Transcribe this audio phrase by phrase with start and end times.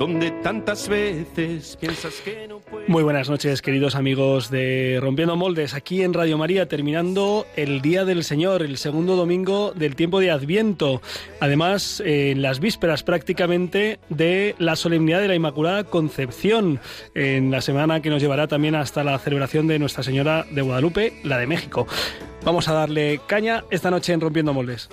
[0.00, 6.02] donde tantas veces piensas que no Muy buenas noches, queridos amigos de Rompiendo Moldes, aquí
[6.02, 11.02] en Radio María, terminando el Día del Señor, el segundo domingo del tiempo de Adviento.
[11.38, 16.80] Además, en las vísperas prácticamente de la solemnidad de la Inmaculada Concepción,
[17.14, 21.20] en la semana que nos llevará también hasta la celebración de Nuestra Señora de Guadalupe,
[21.24, 21.86] la de México.
[22.42, 24.88] Vamos a darle caña esta noche en Rompiendo Moldes.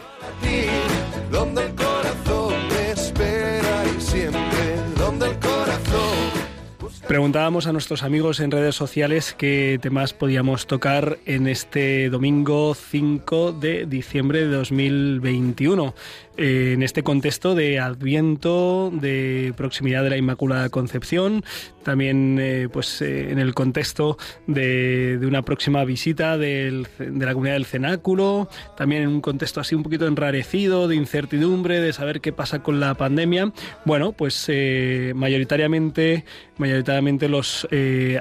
[7.08, 13.54] Preguntábamos a nuestros amigos en redes sociales qué temas podíamos tocar en este domingo 5
[13.54, 15.96] de diciembre de 2021.
[16.38, 21.44] Eh, en este contexto de Adviento, de proximidad de la Inmaculada Concepción,
[21.82, 27.66] también eh, pues eh, en el contexto de, una próxima visita de la comunidad del
[27.66, 32.62] cenáculo, también en un contexto así un poquito enrarecido, de incertidumbre, de saber qué pasa
[32.62, 33.52] con la pandemia.
[33.84, 34.48] Bueno, pues
[35.16, 36.24] mayoritariamente,
[36.58, 37.68] mayoritariamente los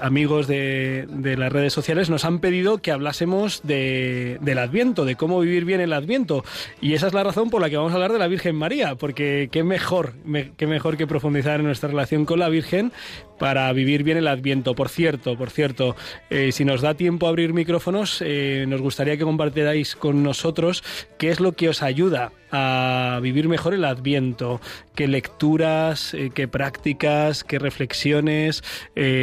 [0.00, 5.64] amigos de, las redes sociales nos han pedido que hablásemos del Adviento, de cómo vivir
[5.64, 6.44] bien el Adviento.
[6.80, 8.94] Y esa es la razón por la que vamos a hablar de la Virgen María,
[8.94, 10.14] porque qué mejor,
[10.56, 12.92] qué mejor que profundizar en nuestra relación con la Virgen
[13.38, 14.74] para vivir bien el Adviento.
[14.74, 15.96] Por cierto, por cierto,
[16.30, 20.82] eh, si nos da tiempo a abrir micrófonos, eh, nos gustaría que compartierais con nosotros
[21.18, 24.60] qué es lo que os ayuda a vivir mejor el Adviento,
[24.94, 28.62] qué lecturas, eh, qué prácticas, qué reflexiones,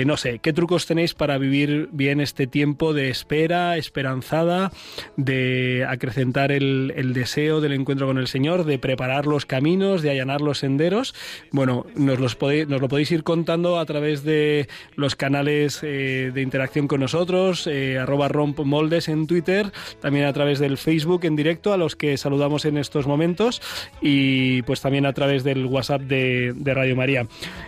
[0.06, 4.72] no sé, qué trucos tenéis para vivir bien este tiempo de espera, esperanzada,
[5.16, 10.42] de acrecentar el, deseo del encuentro con el Señor, de preparar los caminos, de allanar
[10.42, 11.16] los senderos.
[11.52, 16.42] Bueno, nos, nos lo podéis ir contando a través través de los canales eh, de
[16.42, 19.72] interacción con nosotros, eh, arroba rompmoldes en Twitter,
[20.02, 23.62] también a través del Facebook en directo, a los que saludamos en estos momentos,
[24.02, 27.28] y pues también a través del WhatsApp de, Radio María.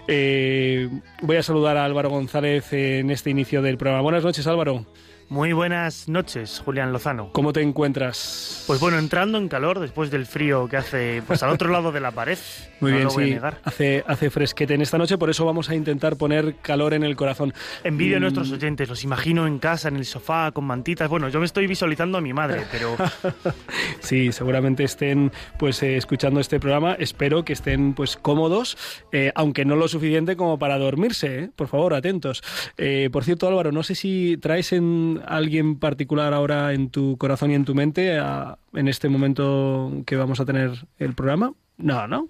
[0.09, 0.89] Eh,
[1.21, 4.01] voy a saludar a Álvaro González en este inicio del programa.
[4.01, 4.85] Buenas noches, Álvaro.
[5.27, 7.29] Muy buenas noches, Julián Lozano.
[7.31, 8.63] ¿Cómo te encuentras?
[8.67, 11.99] Pues bueno, entrando en calor después del frío que hace pues al otro lado de
[11.99, 12.37] la pared.
[12.79, 13.37] Muy bien, sí.
[13.63, 17.15] Hace, hace fresquete en esta noche, por eso vamos a intentar poner calor en el
[17.15, 17.53] corazón.
[17.83, 18.21] Envidio a mm.
[18.21, 21.09] nuestros oyentes, los imagino en casa, en el sofá, con mantitas.
[21.09, 22.95] Bueno, yo me estoy visualizando a mi madre, pero...
[23.99, 26.93] sí, seguramente estén pues eh, escuchando este programa.
[26.99, 28.77] Espero que estén pues cómodos,
[29.11, 31.39] eh, aunque no lo suficiente como para dormirse.
[31.39, 31.49] ¿eh?
[31.55, 32.43] Por favor, atentos.
[33.11, 37.55] por cierto, Álvaro, no sé si traes en alguien particular ahora en tu corazón y
[37.55, 38.17] en tu mente
[38.73, 41.53] en este momento que vamos a tener el programa?
[41.77, 42.29] No, ¿no?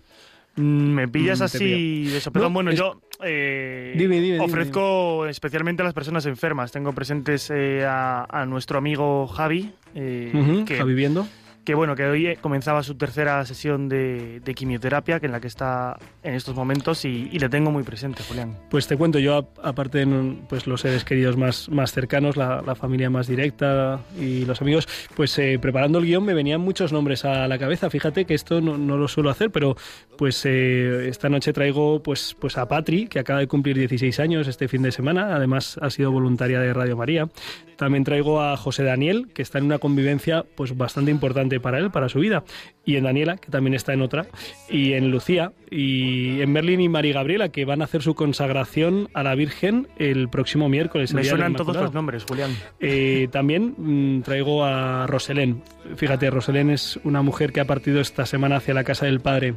[0.55, 2.21] Mm, me pillas mm, así de.
[2.31, 6.71] Pero bueno, yo eh, ofrezco especialmente a las personas enfermas.
[6.71, 9.73] Tengo presentes eh, a, nuestro amigo Javi.
[9.95, 11.27] Eh, que, Javi viendo
[11.65, 15.97] que bueno, que hoy comenzaba su tercera sesión de, quimioterapia, que en la que está
[16.23, 18.55] en estos momentos y, le tengo muy presente, Julián.
[18.69, 23.09] Pues te cuento, yo aparte de pues, los seres queridos más, más cercanos, la, familia
[23.09, 27.47] más directa y los amigos, pues eh, preparando el guion me venían muchos nombres a
[27.47, 27.89] la cabeza.
[27.89, 29.75] Fíjate que esto no, lo suelo hacer, pero
[30.17, 34.47] pues eh, esta noche traigo pues, pues a Patri, que acaba de cumplir 16 años
[34.47, 37.29] este fin de semana, además ha sido voluntaria de Radio María.
[37.77, 41.91] También traigo a José Daniel, que está en una convivencia pues bastante importante para él,
[41.91, 42.43] para su vida.
[42.85, 44.27] Y en Daniela, que también está en otra.
[44.69, 49.09] Y en Lucía, y en Berlín y María Gabriela, que van a hacer su consagración
[49.13, 51.13] a la Virgen el próximo miércoles.
[51.13, 52.55] Me suenan todos los nombres, Julián.
[52.79, 55.61] Eh, también mm, traigo a Roselén.
[55.95, 59.55] Fíjate, Roselén es una mujer que ha partido esta semana hacia la casa del Padre.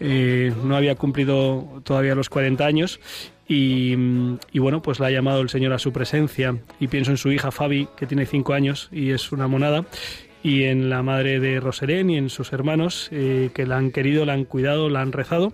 [0.00, 3.00] Eh, no había cumplido todavía los 40 años
[3.52, 3.96] y,
[4.54, 6.56] bueno, pues la ha llamado el Señor a su presencia.
[6.78, 9.84] Y pienso en su hija Fabi, que tiene cinco años y es una monada.
[10.42, 14.24] Y en la madre de Roserén y en sus hermanos, eh, que la han querido,
[14.24, 15.52] la han cuidado, la han rezado.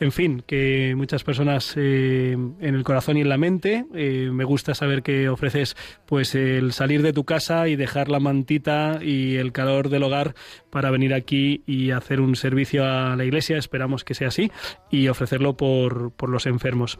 [0.00, 3.84] En fin, que muchas personas eh, en el corazón y en la mente.
[3.94, 5.76] Eh, me gusta saber que ofreces
[6.06, 10.34] pues el salir de tu casa y dejar la mantita y el calor del hogar
[10.70, 13.58] para venir aquí y hacer un servicio a la iglesia.
[13.58, 14.50] Esperamos que sea así
[14.90, 16.98] y ofrecerlo por, por los enfermos.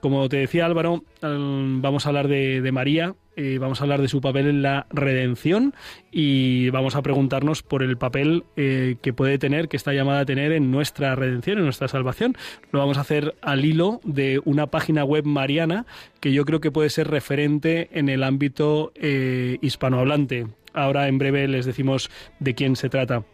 [0.00, 3.14] Como te decía Álvaro, vamos a hablar de, de María
[3.60, 5.74] vamos a hablar de su papel en la redención
[6.10, 10.24] y vamos a preguntarnos por el papel eh, que puede tener, que está llamada a
[10.24, 12.36] tener en nuestra redención, en nuestra salvación.
[12.72, 15.86] Lo vamos a hacer al hilo de una página web mariana
[16.20, 20.48] que yo creo que puede ser referente en el ámbito eh, hispanohablante.
[20.72, 22.10] Ahora en breve les decimos
[22.40, 23.24] de quién se trata.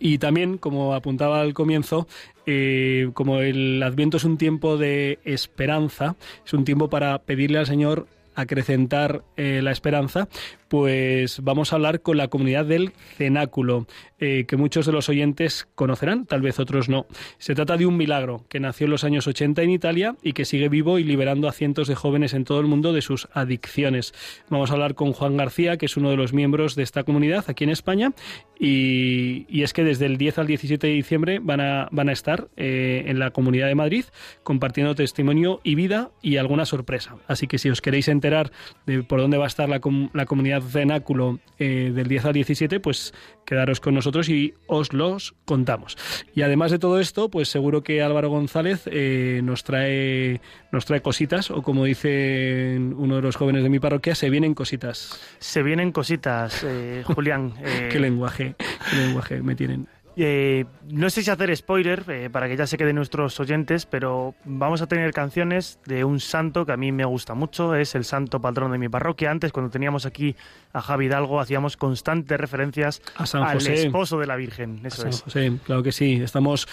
[0.00, 2.08] Y también, como apuntaba al comienzo,
[2.44, 7.66] eh, como el Adviento es un tiempo de esperanza, es un tiempo para pedirle al
[7.66, 10.28] Señor acrecentar eh, la esperanza,
[10.68, 13.86] pues vamos a hablar con la comunidad del cenáculo,
[14.18, 17.06] eh, que muchos de los oyentes conocerán, tal vez otros no.
[17.38, 20.44] Se trata de un milagro que nació en los años 80 en Italia y que
[20.44, 24.14] sigue vivo y liberando a cientos de jóvenes en todo el mundo de sus adicciones.
[24.48, 27.44] Vamos a hablar con Juan García, que es uno de los miembros de esta comunidad
[27.48, 28.12] aquí en España,
[28.58, 32.48] y, es que desde el 10 al 17 de diciembre van a, van a estar
[32.56, 34.04] eh, en la Comunidad de Madrid
[34.44, 37.16] compartiendo testimonio y vida y alguna sorpresa.
[37.26, 38.52] Así que si os queréis enterar
[38.86, 39.80] de por dónde va a estar la,
[40.12, 43.14] la comunidad cenáculo eh, del 10 al 17, pues
[43.44, 45.96] quedaros con nosotros y os los contamos.
[46.34, 50.40] Y además de todo esto, pues seguro que Álvaro González eh, nos trae
[50.72, 54.54] nos trae cositas, o como dice uno de los jóvenes de mi parroquia, se vienen
[54.54, 55.20] cositas.
[55.38, 57.54] Se vienen cositas, eh, Julián.
[57.90, 58.54] qué lenguaje,
[58.90, 59.88] qué lenguaje me tienen.
[60.16, 64.34] Eh, no sé si hacer spoiler eh, para que ya se queden nuestros oyentes, pero
[64.44, 68.04] vamos a tener canciones de un santo que a mí me gusta mucho, es el
[68.04, 69.30] santo patrón de mi parroquia.
[69.30, 70.34] Antes, cuando teníamos aquí
[70.72, 73.02] a Javi Hidalgo, hacíamos constantes referencias
[73.34, 74.80] al esposo de la Virgen.
[74.84, 75.22] Eso es.
[75.64, 76.14] claro que sí.
[76.22, 76.66] Estamos,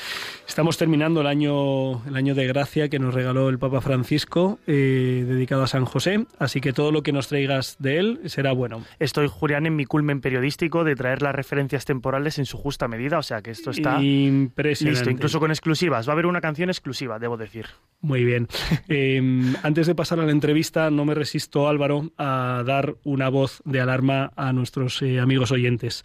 [0.48, 5.26] estamos terminando el año, el año de gracia que nos regaló el Papa Francisco, eh,
[5.28, 8.84] dedicado a San José, así que todo lo que nos traigas de él será bueno.
[9.00, 13.18] Estoy, Julián, en mi culmen periodístico de traer las referencias temporales en su justa medida,
[13.18, 15.00] o sea que esto está impresionante.
[15.00, 16.08] Listo, incluso con exclusivas.
[16.08, 17.68] Va a haber una canción exclusiva, debo decir.
[18.02, 18.48] Muy bien.
[18.88, 23.62] Em, antes de pasar a la entrevista, no me resisto, Álvaro, a dar una voz
[23.66, 26.04] de alarma a nuestros eh, amigos oyentes.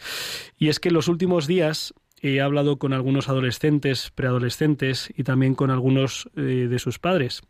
[0.59, 5.55] Y es que en los últimos días he hablado con algunos adolescentes, preadolescentes y también
[5.55, 7.43] con algunos eh, de sus padres.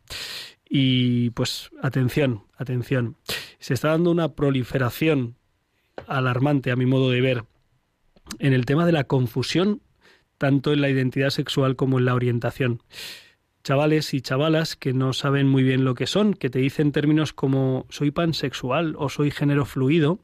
[0.69, 3.17] Y pues atención, atención.
[3.59, 5.37] Se está dando una proliferación
[6.07, 7.45] alarmante a mi modo de ver
[8.39, 9.83] en el tema de la confusión,
[10.39, 12.83] tanto en la identidad sexual como en la orientación.
[13.65, 17.33] Chavales y chavalas que no saben muy bien lo que son, que te dicen términos
[17.33, 20.21] como soy pansexual o soy género fluido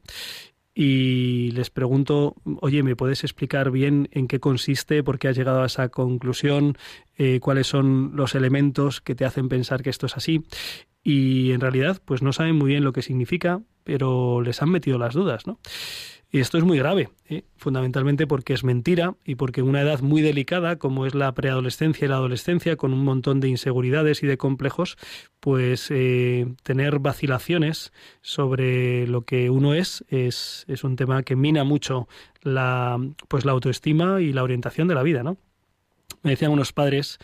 [0.77, 5.63] y les pregunto, oye, ¿me puedes explicar bien en qué consiste, por qué has llegado
[5.63, 6.77] a esa conclusión,
[7.17, 10.43] eh, cuáles son los elementos que te hacen pensar que esto es así?
[11.01, 14.97] Y en realidad, pues no saben muy bien lo que significa, pero les han metido
[14.97, 15.59] las dudas, ¿no?
[16.35, 17.45] Y esto es muy grave, ¿eh?
[17.55, 22.03] fundamentalmente porque es mentira y porque en una edad muy delicada como es la preadolescencia
[22.03, 24.97] y la adolescencia, con un montón de inseguridades y de complejos,
[25.39, 32.09] pues eh, tener vacilaciones sobre lo que uno es, es un tema que mina mucho
[32.41, 32.99] la
[33.29, 35.37] pues la autoestima y la orientación de la vida, ¿no?
[36.21, 37.17] Me decían unos padres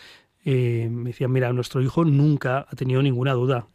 [0.43, 3.67] eh, me decían, mira, nuestro hijo nunca ha tenido ninguna duda.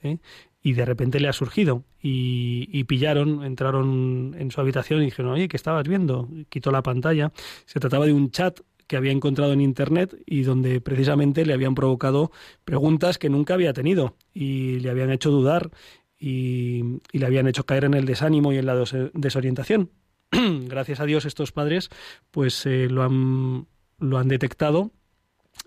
[0.62, 5.48] Y de repente le ha surgido y, pillaron, entraron en su habitación y dijeron, oye,
[5.48, 6.28] ¿qué estabas viendo?
[6.48, 7.32] Quitó la pantalla.
[7.66, 11.74] Se trataba de un chat que había encontrado en Internet y donde precisamente le habían
[11.74, 12.30] provocado
[12.64, 15.70] preguntas que nunca había tenido y le habían hecho dudar
[16.18, 18.76] y, le habían hecho caer en el desánimo y en la
[19.14, 19.90] desorientación.
[20.30, 21.90] Gracias a Dios estos padres
[22.30, 23.66] pues eh, lo, han,
[23.98, 24.92] lo han detectado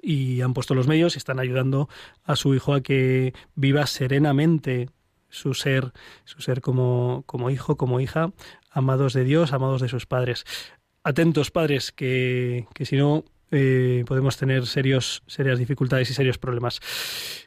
[0.01, 1.89] y han puesto los medios y están ayudando
[2.23, 4.89] a su hijo a que viva serenamente
[5.29, 5.91] su ser,
[6.25, 8.31] su ser como, como hijo, como hija,
[8.71, 10.45] amados de Dios, amados de sus padres.
[11.03, 16.79] Atentos padres, que, que si no eh, podemos tener serios, serias dificultades y serios problemas.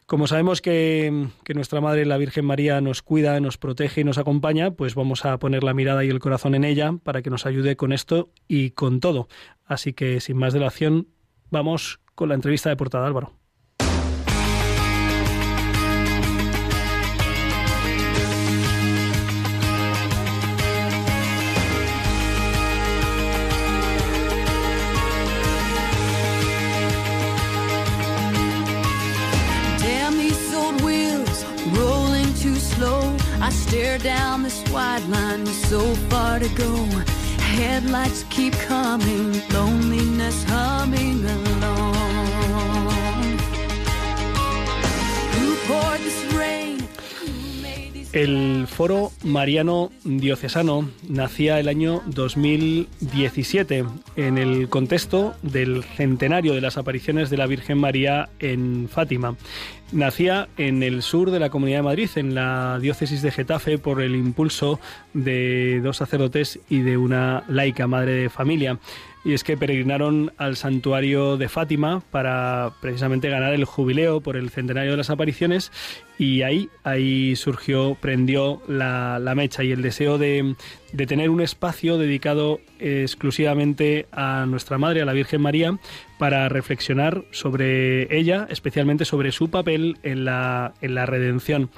[0.07, 4.19] Como sabemos que, que, nuestra Madre, la Virgen María, nos cuida, nos protege y nos
[4.19, 7.47] acompaña, pues vamos a poner la mirada y el corazón en ella para que nos
[7.47, 9.29] ayude con esto y con todo.
[9.65, 11.09] Así que, sin más dilación,
[11.51, 13.33] vamos con la entrevista de portada Álvaro.
[33.45, 37.22] I stare down this wide line with so far to go.
[37.53, 41.93] Headlights keep coming, loneliness humming along.
[48.13, 56.77] El Foro Mariano Diocesano nacía el año 2017 en el contexto del centenario de las
[56.77, 59.37] apariciones de la Virgen María en Fátima.
[59.93, 64.03] Nacía en el sur de la Comunidad de Madrid, en la diócesis de Getafe, por
[64.03, 64.79] el impulso
[65.15, 68.79] de dos sacerdotes y de una laica madre de familia
[69.25, 74.51] y es que peregrinaron al santuario de Fátima para precisamente ganar el jubileo por el
[74.51, 75.71] centenario de las apariciones
[76.19, 80.55] y ahí, ahí surgió, prendió la, mecha y el deseo de,
[80.93, 85.79] de, tener un espacio dedicado exclusivamente a nuestra Madre, a la Virgen María,
[86.19, 91.71] para reflexionar sobre ella, especialmente sobre su papel en la, en la redención.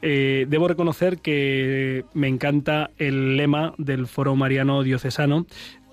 [0.00, 5.46] Eh, debo reconocer que me encanta el lema del Foro Mariano Diocesano,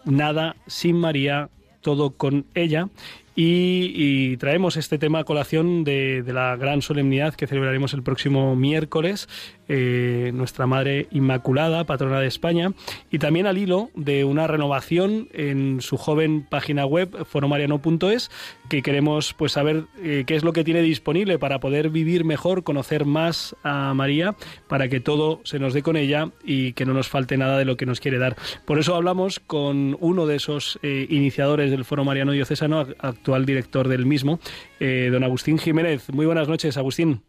[0.10, 1.50] nada sin María,
[1.82, 2.90] todo con ella.
[3.36, 9.30] Y, traemos este tema a colación de, la gran solemnidad que celebraremos el próximo miércoles,
[9.72, 12.74] eh, nuestra Madre Inmaculada, patrona de España,
[13.12, 18.32] y también al hilo de una renovación en su joven página web, foromariano.es,
[18.68, 22.64] que queremos pues saber eh, qué es lo que tiene disponible para poder vivir mejor,
[22.64, 24.36] conocer más a María,
[24.68, 27.66] para que todo se nos dé con ella y que no nos falte nada de
[27.66, 28.38] lo que nos quiere dar.
[28.66, 33.88] Por eso hablamos con uno de esos eh, iniciadores del Foro Mariano Diocesano, actual director
[33.88, 34.40] del mismo,
[34.80, 36.10] don Agustín Jiménez.
[36.12, 37.29] Muy buenas noches, Agustín.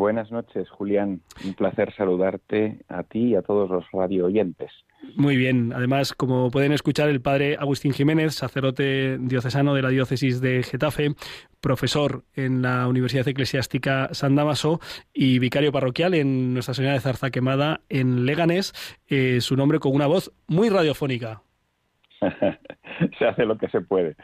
[0.00, 1.20] Buenas noches, Julián.
[1.44, 4.72] Un placer saludarte a ti y a todos los radio oyentes.
[5.14, 5.74] Muy bien.
[5.74, 11.10] Además, como pueden escuchar, el padre Agustín Jiménez, sacerdote diocesano de la diócesis de Getafe,
[11.60, 14.80] profesor en la Universidad Eclesiástica San Damaso
[15.12, 18.72] y vicario parroquial en Nuestra Señora de Zarza Quemada en Leganés,
[19.06, 21.42] eh, su nombre con una voz muy radiofónica.
[23.18, 24.16] se hace lo que se puede.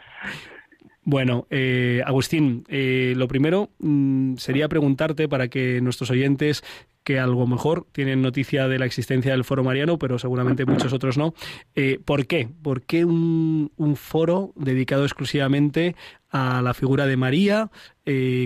[1.08, 6.64] Bueno, eh, Agustín, eh, lo primero mm, sería preguntarte para que nuestros oyentes
[7.04, 11.16] que algo mejor tienen noticia de la existencia del foro mariano, pero seguramente muchos otros
[11.16, 11.32] no.
[11.76, 12.48] Eh, ¿Por qué?
[12.60, 15.94] ¿Por qué un, foro dedicado exclusivamente
[16.28, 17.70] a la figura de María?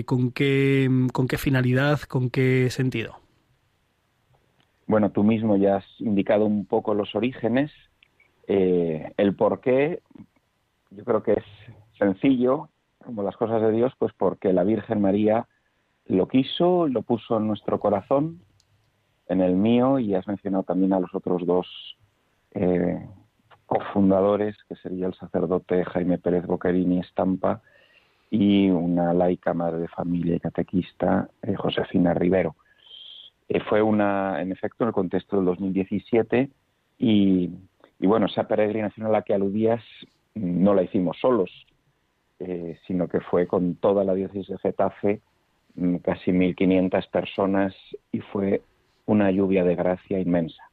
[0.05, 2.01] ¿con, qué, ¿Con qué finalidad?
[2.01, 3.15] ¿Con qué sentido?
[4.85, 7.71] Bueno, tú mismo ya has indicado un poco los orígenes.
[8.47, 10.01] el por qué,
[10.91, 11.45] yo creo que es
[12.01, 12.69] sencillo,
[13.05, 15.47] como las cosas de Dios, pues porque la Virgen María
[16.05, 18.41] lo quiso, lo puso en nuestro corazón,
[19.27, 21.67] en el mío, y has mencionado también a los otros dos
[22.53, 23.07] eh,
[23.65, 27.61] cofundadores, que sería el sacerdote Jaime Pérez Boquerini Estampa
[28.29, 32.55] y una laica madre de familia y catequista, eh, Josefina Rivero.
[33.47, 36.49] Eh, fue una, en efecto, en el contexto del 2017
[36.97, 37.51] y,
[37.99, 39.83] y bueno, esa peregrinación a la que aludías
[40.33, 41.51] no la hicimos solos,
[42.43, 45.21] eh, sino que fue con toda la diócesis de Getafe,
[45.75, 47.75] mm, casi 1.500 personas,
[48.11, 48.63] y fue
[49.05, 50.63] una lluvia de gracia inmensa.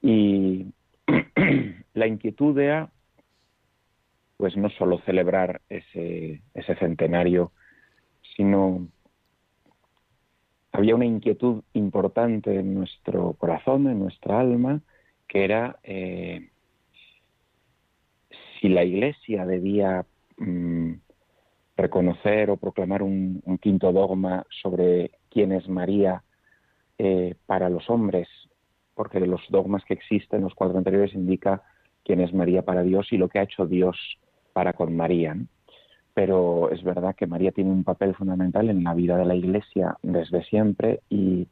[0.00, 0.66] Y
[1.94, 2.88] la inquietud era,
[4.36, 7.50] pues no solo celebrar ese, ese centenario,
[8.36, 8.86] sino
[10.70, 14.82] había una inquietud importante en nuestro corazón, en nuestra alma,
[15.26, 16.50] que era eh,
[18.60, 20.06] si la Iglesia debía
[20.38, 20.94] Mm,
[21.76, 26.22] reconocer o proclamar un, quinto dogma sobre quién es María
[26.98, 28.28] eh, para los hombres,
[28.94, 31.62] porque de los dogmas que existen, los cuatro anteriores indica
[32.02, 33.96] quién es María para Dios y lo que ha hecho Dios
[34.52, 35.36] para con María.
[36.14, 39.96] Pero es verdad que María tiene un papel fundamental en la vida de la Iglesia
[40.02, 41.48] desde siempre y,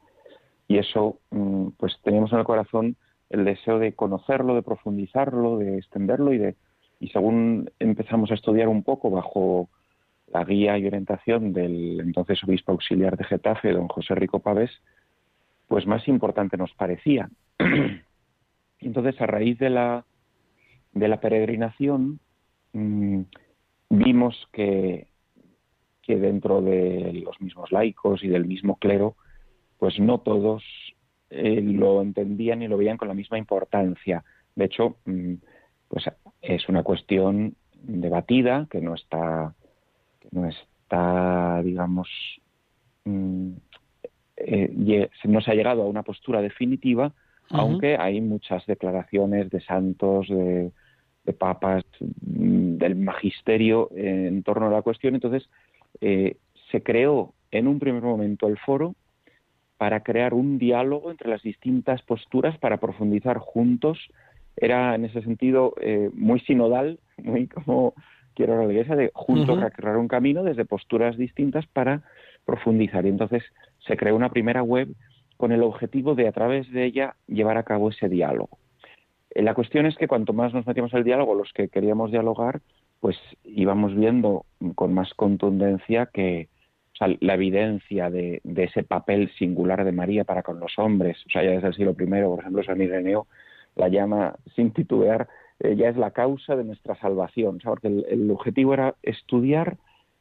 [0.69, 2.97] eso, mm, pues teníamos en el corazón
[3.29, 6.57] el deseo de conocerlo, de profundizarlo, de extenderlo y de
[7.01, 9.69] y según empezamos a estudiar un poco bajo
[10.33, 14.71] la guía y orientación del entonces obispo auxiliar de Getafe, don José Rico Pávez,
[15.69, 17.29] pues más importante nos parecía.
[18.81, 20.05] entonces, a raíz de la,
[20.93, 22.21] de la peregrinación,
[22.73, 23.21] mm,
[23.91, 25.09] vimos que,
[26.03, 29.17] que dentro de los mismos laicos y del mismo clero,
[29.79, 30.63] pues no todos
[31.31, 34.25] eh, lo entendían y lo veían con la misma importancia.
[34.55, 35.35] De hecho, mm,
[35.89, 36.05] pues
[36.43, 39.55] es una cuestión debatida que no está,
[40.21, 42.09] que no está, digamos,
[43.05, 43.53] mm,
[44.37, 47.13] eh, no se ha llegado a una postura definitiva,
[47.51, 50.73] aunque hay muchas declaraciones de santos, de,
[51.39, 55.15] papas, mm, del magisterio en torno a la cuestión.
[55.15, 55.49] Entonces,
[56.01, 56.37] eh,
[56.71, 58.95] se creó en un primer momento el foro
[59.77, 63.99] para crear un diálogo entre las distintas posturas para profundizar juntos
[64.57, 67.95] era en ese sentido eh, muy sinodal, muy como
[68.35, 72.03] quiero la iglesia, de juntos crear un camino desde posturas distintas para
[72.45, 73.07] profundizar.
[73.07, 73.43] Y entonces
[73.87, 74.89] se creó una primera web
[75.37, 78.59] con el objetivo de a través de ella llevar a cabo ese diálogo.
[79.31, 82.61] Eh, la cuestión es que cuanto más nos metíamos el diálogo, los que queríamos dialogar,
[83.01, 86.49] pues íbamos viendo con más contundencia que
[87.21, 91.51] la evidencia de, ese papel singular de María para con los hombres, o sea, ya
[91.51, 93.27] desde el siglo I, por ejemplo, San Ireneo
[93.77, 95.29] la llama sin titubear,
[95.61, 99.77] ella es la causa de nuestra salvación, porque el objetivo era estudiar,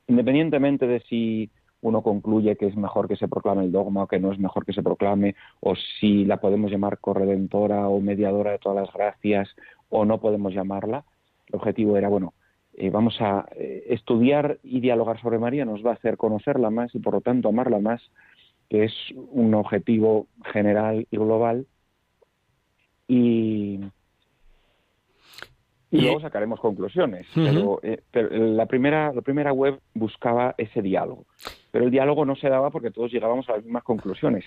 [0.07, 1.49] independientemente de si
[1.83, 4.65] uno concluye que es mejor que se proclame el dogma o que no es mejor
[4.65, 9.49] que se proclame, o si la podemos llamar corredentora o mediadora de todas las gracias,
[9.89, 11.03] o no podemos llamarla.
[11.47, 12.33] El objetivo era, bueno,
[12.75, 16.95] eh, vamos a eh, estudiar y dialogar sobre María, nos va a hacer conocerla más
[16.95, 18.01] y por lo tanto amarla más,
[18.69, 18.93] que es
[19.31, 21.67] un objetivo general y global.
[23.07, 23.79] Y,
[25.91, 27.27] y luego sacaremos conclusiones.
[27.35, 31.25] Eh, pero, la, primera, la primera web buscaba ese diálogo.
[31.71, 34.43] Pero el diálogo no se daba porque todos llegábamos a las mismas conclusiones,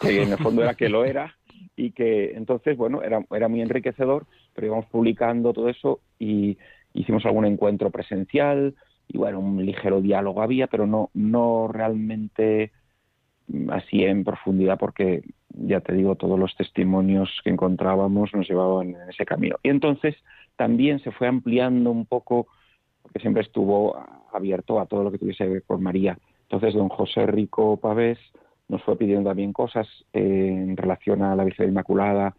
[0.00, 1.34] que en el fondo era que lo era
[1.76, 6.58] y que entonces, bueno, era, era muy enriquecedor, pero íbamos publicando todo eso y
[6.92, 8.74] hicimos algún encuentro presencial
[9.08, 12.72] y bueno, un ligero diálogo había, pero no, no realmente
[13.70, 15.22] así en profundidad porque
[15.54, 19.56] ya te digo, todos los testimonios que encontrábamos nos llevaban en ese camino.
[19.62, 20.16] Y entonces
[20.56, 22.46] también se fue ampliando un poco,
[23.02, 23.96] porque siempre estuvo
[24.32, 26.18] abierto a todo lo que tuviese que ver con María.
[26.42, 28.18] Entonces don José Rico Pavés
[28.68, 32.34] nos fue pidiendo también cosas eh, en relación a la Virgen Inmaculada.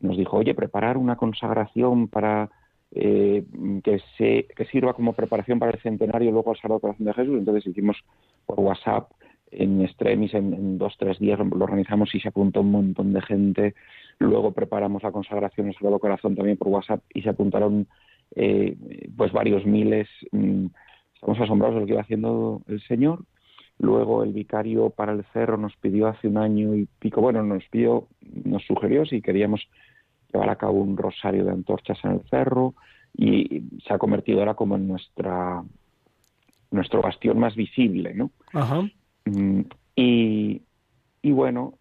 [0.00, 2.50] Nos dijo, oye, preparar una consagración para
[2.92, 3.44] eh,
[3.82, 7.38] que, se, que sirva como preparación para el centenario luego al Sagrado Corazón de Jesús.
[7.38, 7.96] Entonces hicimos
[8.46, 9.10] por WhatsApp
[9.50, 13.74] en extremis, en, dos, tres días lo organizamos y se apuntó un montón de gente.
[14.18, 17.86] Luego preparamos la consagración al Sagrado Corazón también por WhatsApp y se apuntaron
[18.34, 18.76] eh,
[19.16, 20.08] pues varios miles.
[20.32, 20.66] Mm,
[21.14, 23.24] estamos asombrados de lo que iba haciendo el Señor.
[23.78, 27.64] Luego el vicario para el cerro nos pidió hace un año y pico, bueno, nos
[27.68, 28.08] pidió,
[28.44, 29.68] nos sugirió si queríamos
[30.32, 32.74] llevar a cabo un rosario de antorchas en el cerro
[33.16, 35.62] y se ha convertido ahora como en nuestra
[36.70, 38.30] nuestro bastión más visible, ¿no?
[38.52, 38.82] Ajá.
[39.28, 39.62] Mm,
[39.96, 40.62] y,
[41.22, 41.74] y bueno,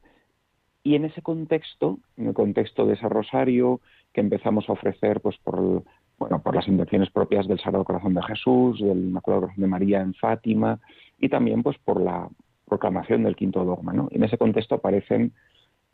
[0.83, 3.81] y en ese contexto, en el contexto de ese rosario
[4.13, 5.83] que empezamos a ofrecer pues por,
[6.17, 10.01] bueno, por las intenciones propias del Sagrado Corazón de Jesús, del Inmaculado Corazón de María
[10.01, 10.79] en Fátima
[11.19, 12.29] y también pues por la
[12.65, 13.93] proclamación del quinto dogma.
[13.93, 14.07] ¿no?
[14.11, 15.33] En ese contexto aparecen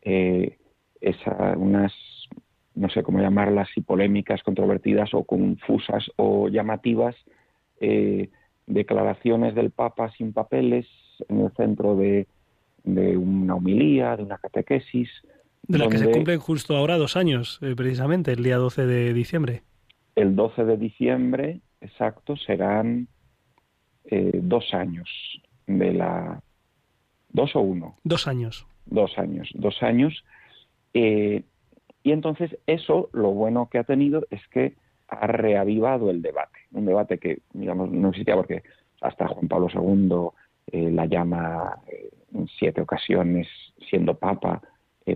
[0.02, 0.58] eh,
[1.56, 1.92] unas,
[2.74, 7.16] no sé cómo llamarlas, si polémicas, controvertidas o confusas o llamativas
[7.80, 8.30] eh,
[8.66, 10.86] declaraciones del Papa sin papeles
[11.28, 12.26] en el centro de,
[12.84, 15.08] una homilía, de una catequesis.
[15.66, 19.14] De la que se cumplen justo ahora dos años, eh, precisamente, el día 12 de
[19.14, 19.62] diciembre.
[20.14, 23.08] El 12 de diciembre, exacto, serán
[24.04, 25.08] eh, dos años
[25.66, 26.42] de la...
[27.30, 27.96] ¿Dos o uno?
[28.04, 28.66] Dos años.
[28.86, 30.24] Dos años, dos años.
[30.92, 31.42] Eh,
[32.02, 34.74] y entonces eso, lo bueno que ha tenido es que
[35.08, 36.58] ha reavivado el debate.
[36.72, 38.62] Un debate que, digamos, no existía porque
[39.00, 40.30] hasta Juan Pablo II
[40.74, 41.78] eh, la llama
[42.32, 43.46] en siete ocasiones
[43.88, 44.60] siendo papa,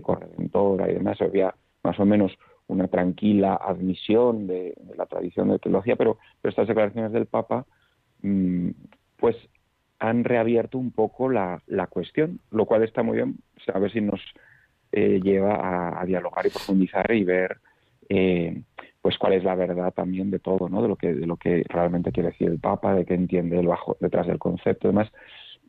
[0.01, 1.19] corredentora y demás.
[1.21, 2.31] Había más o menos
[2.69, 7.65] una tranquila admisión de, la tradición de teología, pero, pero estas declaraciones del Papa
[8.21, 8.69] mm,
[9.17, 9.35] pues
[9.97, 13.35] han reabierto un poco la, cuestión, lo cual está muy bien,
[13.73, 14.21] a ver si nos
[14.93, 17.57] eh, lleva a, dialogar y profundizar y ver
[18.07, 18.63] eh,
[19.01, 20.81] pues cuál es la verdad también de todo, ¿no?
[20.81, 23.67] De lo que de lo que realmente quiere decir el Papa, de qué entiende el
[23.67, 25.11] bajo detrás del concepto, y demás.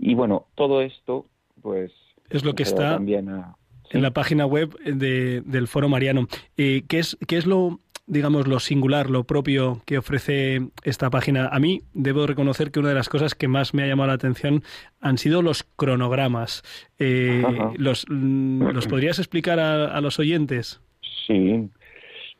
[0.01, 1.27] Y bueno, todo esto,
[1.61, 1.93] pues
[2.31, 3.57] es lo que está también a,
[3.91, 6.27] en la página web de, del Foro Mariano.
[6.57, 11.49] Eh, ¿qué, es, ¿Qué es lo, digamos, lo singular, lo propio que ofrece esta página?
[11.49, 14.15] A mí debo reconocer que una de las cosas que más me ha llamado la
[14.15, 14.63] atención
[15.01, 16.63] han sido los cronogramas.
[16.99, 17.43] Eh,
[17.77, 20.81] los, mm, ¿Los podrías explicar a, los oyentes?
[21.27, 21.69] Sí,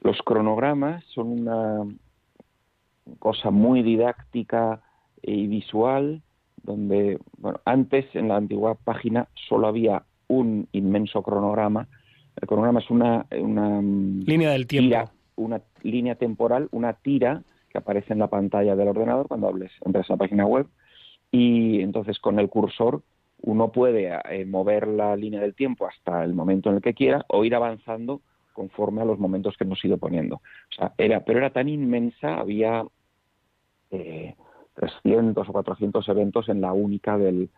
[0.03, 1.85] los cronogramas son una
[3.19, 4.81] cosa muy didáctica
[5.23, 6.23] y visual,
[6.63, 11.89] donde bueno, antes en la antigua página solo había un inmenso cronograma.
[12.41, 15.11] El cronograma es una, una línea del tiempo.
[15.37, 20.09] una línea temporal, una tira que aparece en la pantalla del ordenador cuando hables, entras
[20.11, 20.67] a la página web
[21.31, 23.03] y entonces con el cursor
[23.43, 27.25] uno puede eh, mover la línea del tiempo hasta el momento en el que quiera
[27.29, 28.21] o ir avanzando
[28.53, 30.37] conforme a los momentos que hemos ido poniendo.
[30.37, 32.85] O sea, era, pero era tan inmensa, había
[33.91, 34.35] eh,
[34.81, 37.51] 300 o 400 eventos en la única del,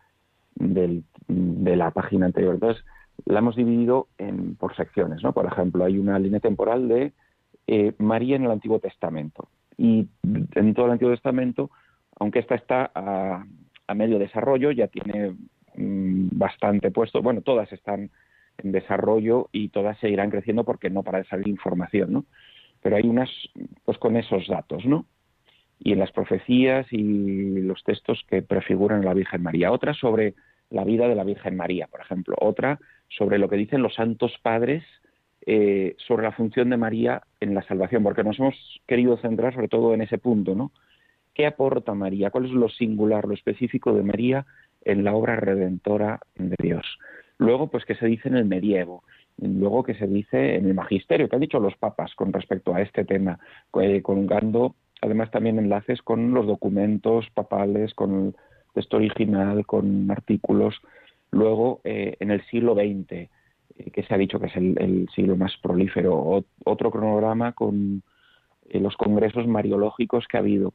[0.57, 2.55] de la página anterior.
[2.55, 2.85] Entonces,
[3.27, 5.23] la hemos dividido en, por secciones.
[5.23, 5.33] ¿no?
[5.33, 7.13] Por ejemplo, hay una línea temporal de
[7.67, 9.49] eh, María en el Antiguo Testamento.
[9.79, 11.71] Y en todo el Antiguo Testamento,
[12.19, 13.45] aunque esta está a,
[13.95, 15.37] medio desarrollo, ya tiene
[15.77, 18.11] mm, bastante puesto, bueno, todas están
[18.59, 22.25] en desarrollo y todas seguirán creciendo porque no para de salir información, ¿no?
[22.83, 23.31] Pero hay unas,
[23.85, 25.05] pues con esos datos, ¿no?
[25.85, 29.73] Y en las profecías y los textos que prefiguran a la Virgen María.
[29.73, 30.35] Otra sobre
[30.71, 32.37] la vida de la Virgen María, por ejemplo.
[32.41, 34.85] Otra sobre lo que dicen los santos padres
[35.45, 38.55] eh, sobre la función de María en la salvación, porque nos hemos
[38.87, 40.71] querido centrar sobre todo en ese punto, ¿no?
[41.35, 42.31] ¿Qué aporta María?
[42.31, 44.47] ¿Cuál es lo singular, lo específico de María
[44.85, 46.87] en la obra redentora de Dios?
[47.39, 49.03] Luego, pues, ¿qué se dice en el medievo?
[49.39, 51.29] Luego, ¿qué se dice en el magisterio?
[51.29, 53.41] ¿Qué han dicho los papas con respecto a este tema?
[53.81, 58.37] Eh, colgando, además, también enlaces con los documentos papales, con el
[58.73, 60.77] texto original, con artículos.
[61.31, 63.29] Luego, eh, en el siglo XX, eh,
[63.93, 68.03] que se ha dicho que es el, siglo más prolífero, otro cronograma con
[68.73, 70.73] los congresos mariológicos que ha habido.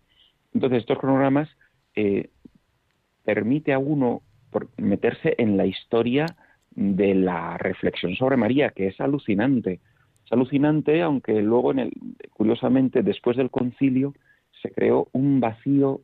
[0.53, 1.49] Entonces, estos cronogramas
[3.23, 4.21] permite a uno
[4.77, 6.25] meterse en la historia
[6.71, 9.79] de la reflexión sobre María, que es alucinante.
[10.27, 11.91] Es alucinante, aunque luego, en el,
[12.33, 14.13] curiosamente, después del concilio,
[14.61, 16.01] se creó un vacío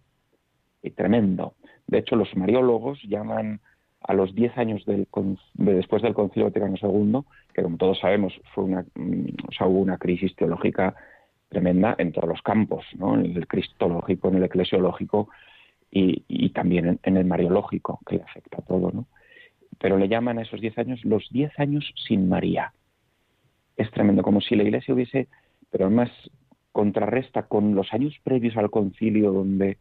[0.82, 1.56] eh, tremendo.
[1.88, 3.60] De hecho, los mariólogos llaman
[4.02, 5.08] a los diez años del,
[5.56, 7.22] de después del concilio Vaticano II,
[7.54, 9.28] que como todos sabemos fue una, mm,
[9.66, 10.96] hubo una crisis teológica
[11.50, 13.16] tremenda en todos los campos, ¿no?
[13.16, 15.30] en el cristológico, en el eclesiológico
[15.92, 18.90] y, también en, en, el mariológico, que le afecta a todo.
[18.92, 19.06] ¿no?
[19.80, 22.74] pero le llaman a esos diez años los diez años sin María.
[23.78, 25.28] Es tremendo, como si la Iglesia hubiese,
[25.72, 26.10] pero además
[26.72, 29.78] contrarresta con los años previos al concilio donde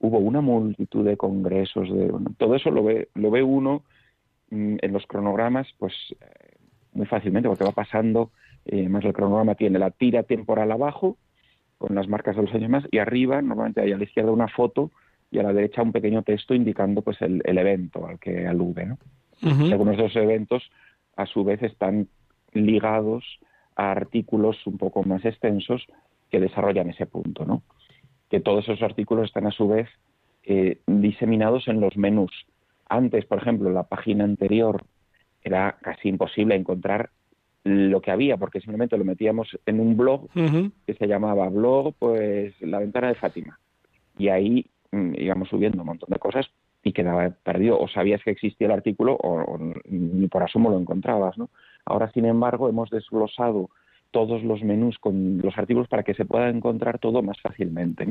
[0.00, 3.84] hubo una multitud de congresos, de, todo eso lo ve, lo ve uno
[4.50, 6.56] mm, en los cronogramas, pues eh,
[6.92, 8.30] muy fácilmente, porque va pasando,
[8.66, 11.16] eh, más el cronograma tiene la tira temporal abajo,
[11.78, 14.48] con las marcas de los años más, y arriba, normalmente hay a la izquierda una
[14.48, 14.90] foto
[15.30, 18.86] y a la derecha un pequeño texto indicando pues el, el evento al que alude,
[18.86, 18.98] ¿no?
[19.42, 20.70] algunos de esos eventos,
[21.16, 22.08] a su vez, están
[22.54, 23.24] ligados
[23.76, 25.86] a artículos un poco más extensos
[26.30, 27.62] que desarrollan ese punto, ¿no?
[28.30, 29.88] Que todos esos artículos están, a su vez,
[30.44, 32.32] eh, diseminados en los menús.
[32.88, 34.84] Antes, por ejemplo, en la página anterior
[35.42, 37.10] era casi imposible encontrar
[37.64, 40.28] lo que había, porque simplemente lo metíamos en un blog
[40.86, 43.58] que se llamaba blog, pues la ventana de Fátima.
[44.18, 46.46] Y ahí mm, íbamos subiendo un montón de cosas
[46.82, 47.78] y quedaba perdido.
[47.80, 51.48] O sabías que existía el artículo o, ni por asomo lo encontrabas, ¿no?
[51.86, 53.70] Ahora, sin embargo, hemos desglosado
[54.10, 58.06] todos los menús con los artículos para que se pueda encontrar todo más fácilmente.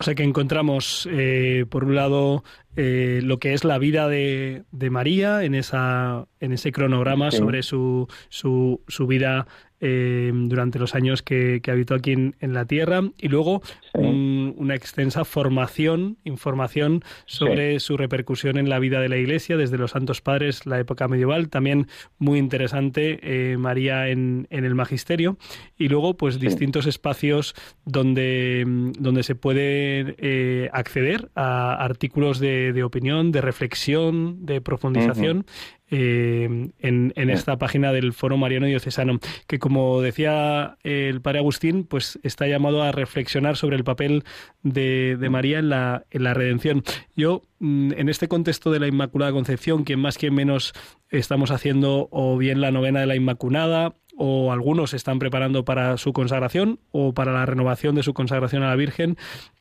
[0.00, 2.44] O sea que encontramos, eh, por un lado,
[2.80, 7.64] eh, lo que es la vida de, de, María en, esa, en ese cronograma sobre
[7.64, 9.48] su, su, su vida
[9.80, 13.02] eh, durante los años que, habitó aquí en, la Tierra.
[13.18, 13.62] Y luego
[13.94, 19.92] una extensa formación, información sobre su repercusión en la vida de la Iglesia desde los
[19.92, 21.86] Santos Padres, la época medieval, también
[22.18, 25.38] muy interesante eh, María en, el Magisterio.
[25.76, 28.64] Y luego pues distintos espacios donde,
[28.98, 35.46] donde se puede eh, acceder a artículos de, opinión, de reflexión, de profundización
[35.90, 42.18] eh, en, esta página del Foro Mariano Diocesano, que como decía el padre Agustín, pues
[42.22, 44.24] está llamado a reflexionar sobre el papel
[44.62, 46.82] de, María en la, en la redención.
[47.16, 50.74] Yo, mm, en este contexto de la Inmaculada Concepción, quien más quien menos
[51.10, 56.12] estamos haciendo o bien la novena de la Inmaculada o algunos están preparando para su
[56.12, 59.16] consagración o para la renovación de su consagración a la Virgen.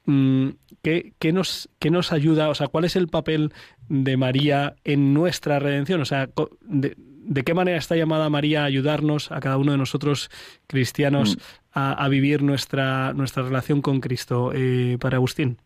[0.05, 0.49] Mm,
[0.81, 2.49] ¿Qué, qué nos, qué nos ayuda?
[2.49, 3.53] O sea, ¿cuál es el papel
[3.87, 6.01] de María en nuestra redención?
[6.01, 6.29] O sea,
[6.61, 10.29] ¿de, qué manera está llamada María a ayudarnos, a cada uno de nosotros
[10.65, 11.39] cristianos, mm.
[11.73, 15.57] a, vivir nuestra, nuestra relación con Cristo, eh, para Agustín?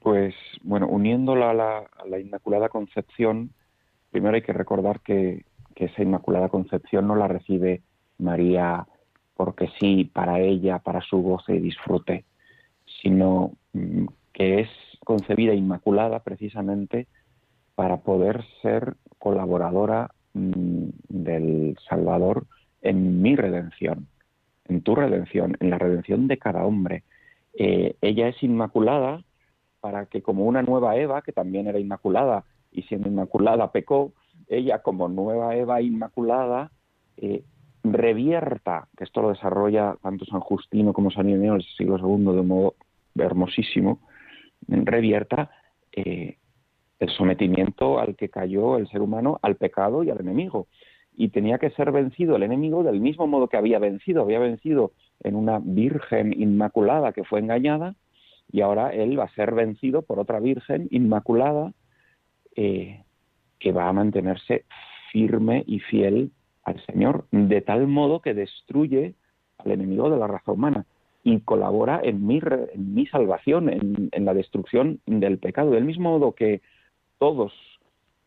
[0.00, 3.52] Pues bueno, uniéndola a la, a la Inmaculada Concepción,
[4.10, 5.44] primero hay que recordar que,
[5.76, 7.82] que esa Inmaculada Concepción no la recibe
[8.20, 8.86] María
[9.34, 12.26] porque sí, para ella, para su goce y disfrute,
[13.02, 14.04] sino mm,
[14.34, 14.68] que es
[15.02, 17.06] concebida inmaculada precisamente
[17.74, 22.46] para poder ser colaboradora mm, del Salvador
[22.82, 24.08] en mi redención,
[24.68, 27.04] en tu redención, en la redención de cada hombre.
[27.54, 29.24] Eh, ella es inmaculada
[29.80, 34.12] para que como una nueva Eva, que también era inmaculada y siendo inmaculada pecó,
[34.48, 36.70] ella como nueva Eva inmaculada
[37.16, 37.42] eh,
[37.82, 42.32] revierta, que esto lo desarrolla tanto San Justino como San Ireneo en el siglo II
[42.32, 42.74] de un modo
[43.16, 44.00] hermosísimo,
[44.68, 45.50] revierta
[45.92, 46.36] eh,
[46.98, 50.66] el sometimiento al que cayó el ser humano al pecado y al enemigo.
[51.16, 54.22] Y tenía que ser vencido el enemigo del mismo modo que había vencido.
[54.22, 57.94] Había vencido en una virgen inmaculada que fue engañada
[58.52, 61.72] y ahora él va a ser vencido por otra virgen inmaculada
[62.56, 63.04] eh,
[63.58, 64.64] que va a mantenerse
[65.12, 66.32] firme y fiel
[66.86, 69.14] Señor, de tal modo que destruye
[69.58, 70.86] al enemigo de la raza humana
[71.22, 75.70] y colabora en mi, en mi salvación, en, la destrucción del pecado.
[75.70, 76.62] Del mismo modo que
[77.18, 77.52] todos,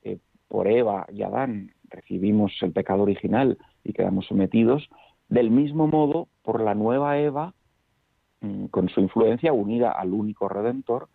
[0.04, 4.90] eh, por Eva y Adán, recibimos el pecado original y quedamos sometidos,
[5.30, 7.54] del mismo modo, por la nueva Eva,
[8.42, 11.08] mm, con su influencia unida al único Redentor,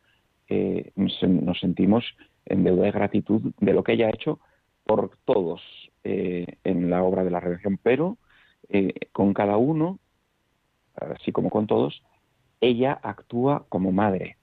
[0.48, 2.04] eh, nos sentimos
[2.46, 4.40] en deuda de gratitud de lo que ella ha hecho
[4.88, 5.62] por todos
[6.02, 8.16] eh, en la obra de la redención, pero
[9.12, 9.98] con cada uno
[11.00, 12.02] así como con todos,
[12.60, 14.36] ella actúa como madre.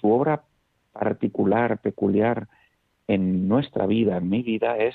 [0.00, 0.44] Su obra
[0.92, 2.48] particular, peculiar
[3.06, 4.94] en nuestra vida, en mi vida, es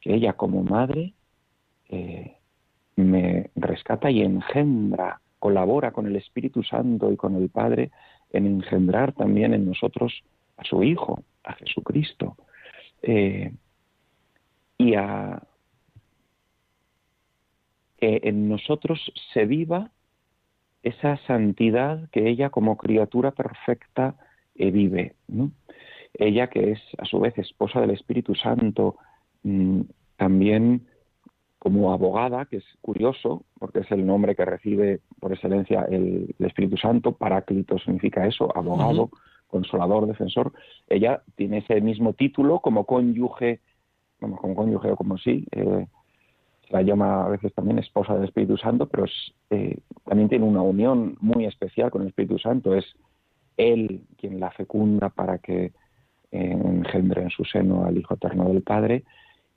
[0.00, 1.14] que ella como madre
[1.88, 2.36] eh,
[2.96, 7.90] me rescata y engendra, colabora con el Espíritu Santo y con el Padre
[8.30, 10.22] en engendrar también en nosotros
[10.56, 12.36] a su Hijo, a Jesucristo,
[13.02, 13.52] eh,
[14.78, 15.42] y a
[17.98, 19.90] que en nosotros se viva
[20.82, 24.16] esa santidad que ella como criatura perfecta
[24.54, 25.14] eh, vive.
[26.12, 28.96] Ella que es a su vez esposa del Espíritu Santo,
[29.42, 29.80] mm,
[30.16, 30.86] también
[31.58, 36.76] como abogada, que es curioso, porque es el nombre que recibe por excelencia el, Espíritu
[36.76, 39.08] Santo, paráclito significa eso, abogado,
[39.46, 40.52] consolador, defensor,
[40.88, 43.60] ella tiene ese mismo título como cónyuge,
[44.20, 45.86] como cónyuge o como sí, eh,
[46.70, 49.04] la llama a veces también esposa del Espíritu Santo, pero
[49.50, 52.74] eh, también tiene una unión muy especial con el Espíritu Santo.
[52.74, 52.84] Es
[53.56, 55.72] Él quien la fecunda para que eh,
[56.50, 59.04] engendre en su seno al Hijo Eterno del Padre.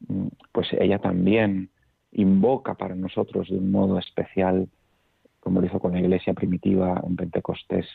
[0.07, 1.69] Mm, pues ella también
[2.11, 4.67] invoca para nosotros de un modo especial,
[5.39, 7.87] como lo hizo con la iglesia primitiva en Pentecostés,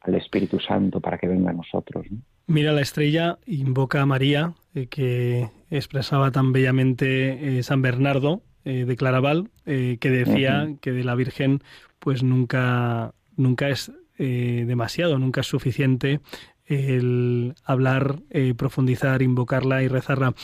[0.00, 2.06] al Espíritu Santo para que venga a nosotros.
[2.50, 8.94] Mira la estrella, invoca a María, eh, que expresaba tan bellamente San Bernardo, eh, de
[8.94, 11.62] Claraval, eh, que decía que de la Virgen
[11.98, 16.20] pues nunca, nunca es eh, demasiado, nunca es suficiente
[16.66, 18.20] el hablar,
[18.56, 20.34] profundizar, invocarla y rezarla.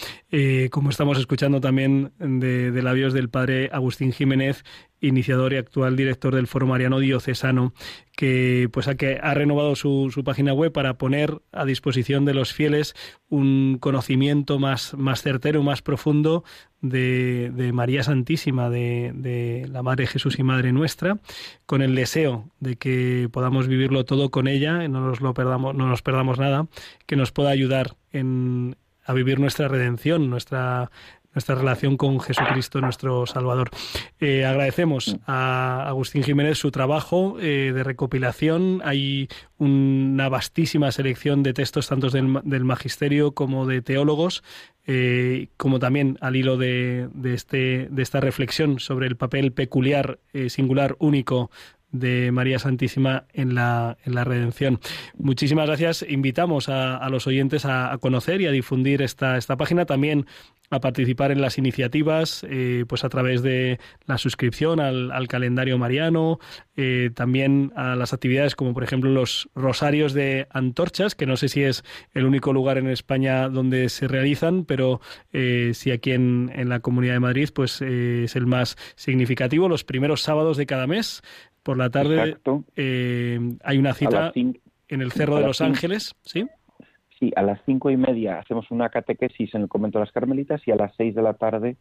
[0.73, 4.64] como estamos escuchando también de, de, labios del padre Agustín Jiménez,
[5.01, 7.73] iniciador y actual director del Foro Mariano Diocesano,
[8.17, 12.35] que pues ha, que ha renovado su, su, página web para poner a disposición de
[12.35, 12.95] los fieles
[13.29, 16.45] un conocimiento más, más certero, más profundo
[16.81, 21.19] de, de María Santísima, de, de, la Madre Jesús y Madre nuestra,
[21.67, 25.89] con el deseo de que podamos vivirlo todo con ella, no nos lo perdamos, no
[25.89, 26.69] nos perdamos nada,
[27.07, 30.91] que nos pueda ayudar en, a vivir nuestra redención, nuestra
[31.37, 33.68] nuestra relación con Jesucristo, nuestro Salvador.
[34.20, 38.81] Eh, agradecemos a Agustín Jiménez su trabajo eh, de recopilación.
[38.83, 44.42] Hay una vastísima selección de textos, tanto del, magisterio como de teólogos,
[44.87, 50.18] eh, como también al hilo de, este, de esta reflexión sobre el papel peculiar,
[50.49, 51.51] singular, único
[51.92, 54.81] de María Santísima en la, en la redención.
[55.18, 56.05] Muchísimas gracias.
[56.09, 59.87] Invitamos a, los oyentes a, a, conocer y a difundir esta, esta página.
[59.87, 60.27] También
[60.70, 66.38] a participar en las iniciativas, eh, pues a través de la suscripción al, calendario mariano,
[66.76, 71.48] eh, también a las actividades como por ejemplo los rosarios de antorchas, que no sé
[71.48, 75.00] si es el único lugar en España donde se realizan, pero
[75.33, 79.68] eh, sí aquí en, en, la Comunidad de Madrid, pues es el más significativo.
[79.68, 81.22] Los primeros sábados de cada mes,
[81.62, 82.37] por la tarde,
[82.76, 86.46] hay una cita en el Cerro de los Ángeles, ¿sí?
[87.18, 90.61] Sí, a las cinco y media hacemos una catequesis en el convento de las Carmelitas
[90.66, 91.76] y a las seis de la tarde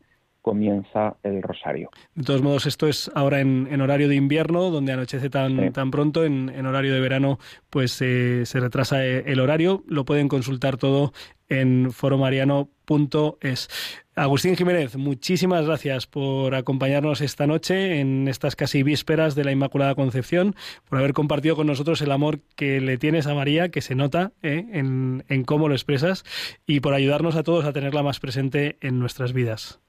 [0.45, 1.89] comienza el rosario.
[2.13, 6.23] De todos modos, esto es ahora en, horario de invierno, donde anochece tan, tan pronto,
[6.23, 7.39] en, horario de verano,
[7.71, 9.83] pues eh, se retrasa eh, el horario.
[9.87, 11.13] Lo pueden consultar todo
[11.49, 13.69] en foromariano.es.
[14.15, 19.95] Agustín Jiménez, muchísimas gracias por acompañarnos esta noche en estas casi vísperas de la Inmaculada
[19.95, 20.55] Concepción,
[20.87, 24.31] por haber compartido con nosotros el amor que le tienes a María, que se nota
[24.43, 24.63] ¿eh?
[24.73, 26.23] en, en cómo lo expresas,
[26.67, 29.81] y por ayudarnos a todos a tenerla más presente en nuestras vidas.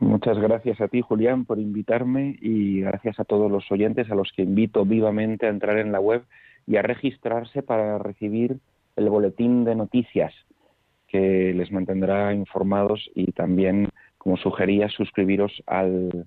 [0.00, 4.32] Muchas gracias a ti, Julián, por invitarme y gracias a todos los oyentes a los
[4.34, 6.24] que invito vivamente a entrar en la web
[6.66, 8.58] y a registrarse para recibir
[8.96, 10.32] el boletín de noticias
[11.06, 16.26] que les mantendrá informados y también, como sugería, suscribiros al,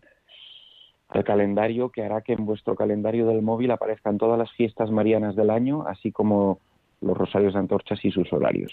[1.09, 5.35] al calendario que hará que en vuestro calendario del móvil aparezcan todas las fiestas marianas
[5.35, 6.59] del año, así como
[7.01, 8.71] los rosarios de antorchas y sus horarios.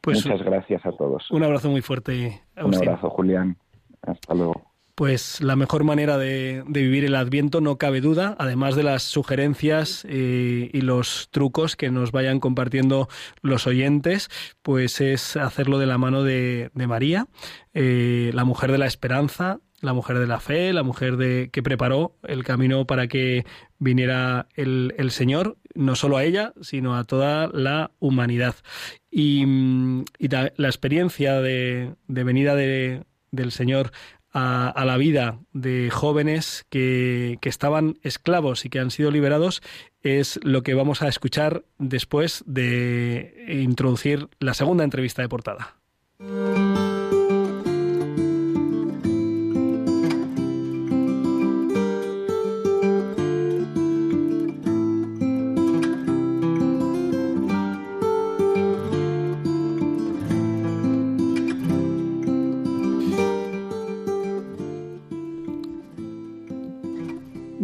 [0.00, 1.28] Pues Muchas gracias a todos.
[1.32, 2.42] Un abrazo muy fuerte.
[2.62, 3.56] Un abrazo, Julián.
[4.02, 4.72] Hasta luego.
[4.94, 10.06] pues la mejor manera de, vivir el Adviento no cabe duda, además de las sugerencias
[10.08, 13.08] eh, y los trucos que nos vayan compartiendo
[13.42, 14.30] los oyentes,
[14.62, 17.26] pues es hacerlo de la mano de, María,
[17.74, 21.62] eh, la mujer de la esperanza, la mujer de la fe, la mujer de, que
[21.62, 23.44] preparó el camino para que
[23.78, 28.54] viniera el, Señor, no solo a ella, sino a toda la humanidad.
[29.10, 29.44] Y,
[30.18, 32.54] la, experiencia de, venida
[33.36, 33.92] del Señor
[34.32, 39.62] a, la vida de jóvenes que, que estaban esclavos y que han sido liberados
[40.02, 45.76] es lo que vamos a escuchar después de introducir la segunda entrevista de portada.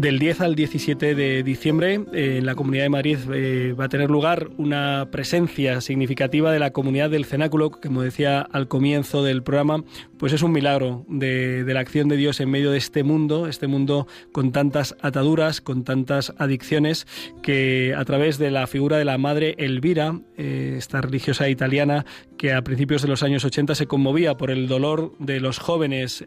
[0.03, 3.89] Del 10 al 17 de diciembre, eh, en la Comunidad de Madrid eh, va a
[3.89, 9.45] tener lugar una presencia significativa de la comunidad del cenáculo, como decía al comienzo del
[9.45, 9.85] programa,
[10.19, 13.69] pues es un milagro de, la acción de Dios en medio de este mundo, este
[13.69, 17.07] mundo con tantas ataduras, con tantas adicciones,
[17.41, 22.07] que a través de la figura de la Madre Elvira, eh, esta religiosa italiana
[22.43, 26.25] que a principios de los años 80 se conmovía por el dolor de los jóvenes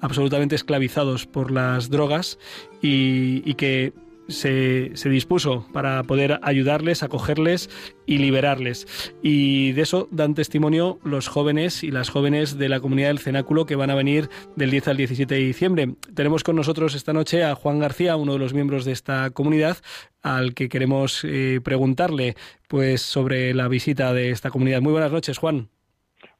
[0.00, 2.38] absolutamente esclavizados por las drogas,
[2.80, 3.92] y, que
[4.28, 7.70] se, dispuso para poder ayudarles, acogerles
[8.06, 9.14] y liberarles.
[9.22, 13.66] Y de eso dan testimonio los jóvenes y las jóvenes de la comunidad del Cenáculo
[13.66, 15.94] que van a venir del 10 al 17 de diciembre.
[16.14, 19.78] Tenemos con nosotros esta noche a Juan García, uno de los miembros de esta comunidad,
[20.22, 22.34] al que queremos eh, preguntarle
[22.68, 24.80] pues sobre la visita de esta comunidad.
[24.80, 25.68] Muy buenas noches, Juan.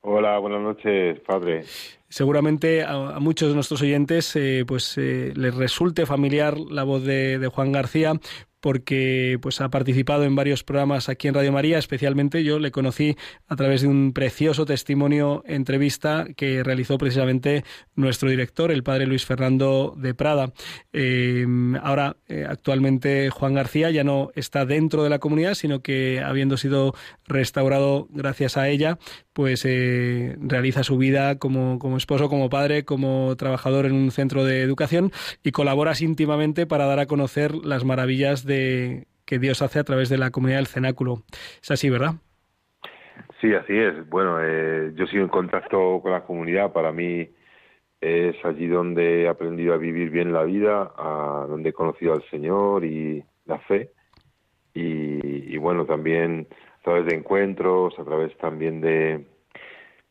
[0.00, 1.64] Hola, buenas noches, padre
[2.14, 7.40] seguramente a, muchos de nuestros oyentes eh, pues eh, les resulte familiar la voz de,
[7.40, 8.14] de Juan García
[8.64, 13.14] porque pues ha participado en varios programas aquí en Radio María, especialmente yo le conocí
[13.46, 17.62] a través de un precioso testimonio entrevista que realizó precisamente
[17.94, 20.54] nuestro director, el padre Luis Fernando de Prada.
[20.94, 21.46] Eh,
[21.82, 26.56] ahora, eh, actualmente Juan García ya no está dentro de la comunidad, sino que habiendo
[26.56, 26.94] sido
[27.26, 28.98] restaurado gracias a ella,
[29.34, 34.42] pues eh, realiza su vida como, como esposo, como padre, como trabajador en un centro
[34.42, 38.53] de educación y colaboras íntimamente para dar a conocer las maravillas de
[39.24, 41.22] que Dios hace a través de la comunidad del cenáculo.
[41.62, 42.14] Es así, ¿verdad?
[43.40, 44.08] Sí, así es.
[44.08, 46.72] Bueno, eh, yo sigo en contacto con la comunidad.
[46.72, 47.28] Para mí
[48.00, 52.22] es allí donde he aprendido a vivir bien la vida, a donde he conocido al
[52.30, 53.90] Señor y la fe.
[54.74, 56.48] Y, bueno, también
[56.80, 59.24] a través de encuentros, a través también de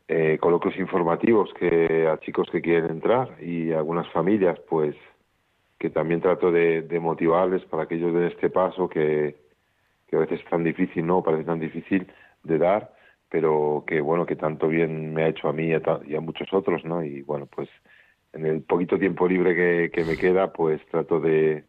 [0.08, 4.96] eh, coloquios informativos que a chicos que quieren entrar y algunas familias, pues
[5.84, 9.36] que también trato de, motivarles para que ellos den este paso que,
[10.14, 11.22] a veces es tan difícil, ¿no?
[11.22, 12.06] Parece tan difícil
[12.42, 12.94] de dar,
[13.28, 16.86] pero que bueno, que tanto bien me ha hecho a mí y a, muchos otros,
[16.86, 17.04] ¿no?
[17.04, 17.68] Y bueno, pues
[18.32, 21.64] en el poquito tiempo libre que, me queda, pues trato de,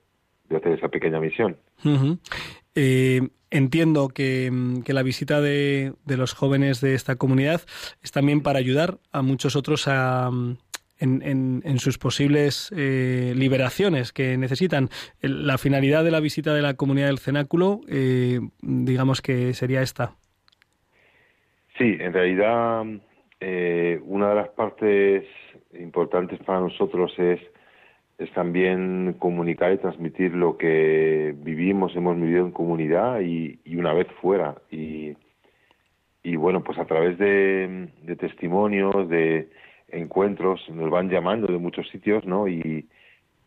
[0.49, 1.57] hacer esa pequeña misión.
[2.73, 3.19] Eh,
[3.51, 4.49] entiendo que,
[4.87, 7.63] la visita de, los jóvenes de esta comunidad
[8.01, 10.31] es también para ayudar a muchos otros a,
[11.05, 14.89] en, en, sus posibles eh, liberaciones que necesitan.
[15.21, 20.15] La finalidad de la visita de la comunidad del cenáculo, eh, digamos que sería esta.
[21.77, 22.83] Sí, en realidad
[23.39, 25.25] eh, una de las partes
[25.77, 27.39] importantes para nosotros es,
[28.17, 33.93] es también comunicar y transmitir lo que vivimos, hemos vivido en comunidad y, y una
[33.93, 34.55] vez fuera.
[34.71, 35.15] Y,
[36.23, 39.49] y bueno, pues a través de, de testimonios, de,
[39.89, 42.47] encuentros, nos van llamando de muchos sitios, ¿no?
[42.47, 42.87] Y,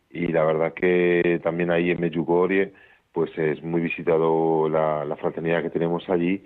[0.09, 2.73] y la verdad que también ahí en Medjugorje,
[3.11, 6.43] pues es muy visitado la, la fraternidad que tenemos allí.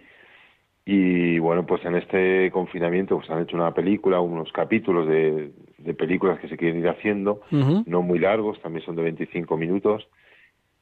[0.85, 5.93] Y bueno, pues en este confinamiento pues han hecho una película, unos capítulos de, de
[5.93, 10.07] películas que se quieren ir haciendo, no muy largos, también son de 25 minutos,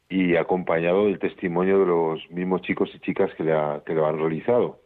[0.10, 3.54] y acompañado del testimonio de los mismos chicos y chicas que, le
[3.86, 4.81] que lo han realizado.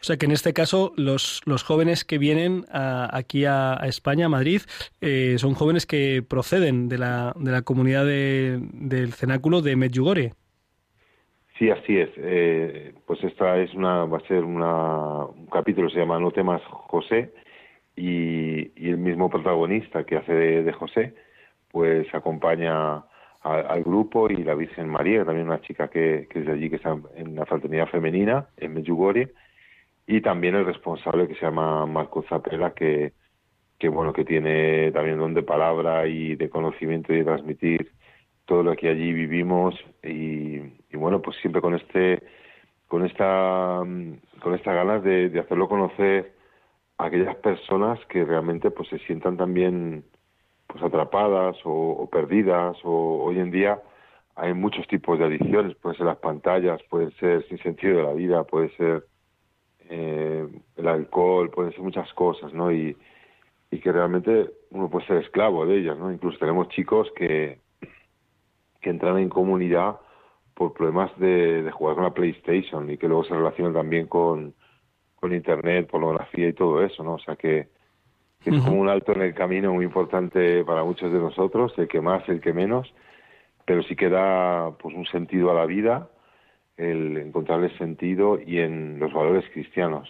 [0.00, 4.28] O sea que en este caso los, los jóvenes que vienen aquí a, España, a
[4.28, 4.62] Madrid,
[5.00, 10.32] eh, son jóvenes que proceden de la, de la comunidad del cenáculo de Medjugorje.
[11.58, 12.10] Sí, así es.
[12.16, 16.60] Eh, pues esta es una, va a ser una, un capítulo se llama No temas
[16.64, 17.32] José
[17.96, 21.14] y, el mismo protagonista que hace de, José,
[21.70, 23.04] pues acompaña
[23.42, 26.76] al grupo y la Virgen María, también una chica que, que es de allí, que
[26.76, 29.32] está en la fraternidad femenina en Medjugorje
[30.06, 33.12] y también el responsable que se llama Marco Zapela, que,
[33.78, 37.92] que bueno, que tiene también don de palabra y de conocimiento y de transmitir
[38.46, 40.58] todo lo que allí vivimos y,
[40.92, 42.22] bueno, pues siempre con este
[42.88, 43.80] con esta
[44.40, 46.34] con esta ganas de, hacerlo conocer
[46.98, 50.04] a aquellas personas que realmente pues se sientan también
[50.66, 53.80] pues atrapadas o, perdidas o hoy en día
[54.36, 58.12] hay muchos tipos de adicciones, pueden ser las pantallas, pueden ser sin sentido de la
[58.12, 59.04] vida, puede ser
[59.88, 62.72] eh, el alcohol, pueden ser muchas cosas, ¿no?
[62.72, 62.96] Y,
[63.70, 66.12] y que realmente uno puede ser esclavo de ellas, ¿no?
[66.12, 67.58] Incluso tenemos chicos que,
[68.80, 69.96] que entran en comunidad
[70.54, 74.54] por problemas de, jugar con la PlayStation y que luego se relacionan también con,
[75.16, 77.14] con Internet, pornografía y todo eso, ¿no?
[77.14, 77.68] O sea que,
[78.44, 82.02] es como un alto en el camino muy importante para muchos de nosotros, el que
[82.02, 82.92] más, el que menos,
[83.64, 86.10] pero sí que da pues, un sentido a la vida,
[86.76, 90.08] el encontrarle sentido y en los valores cristianos.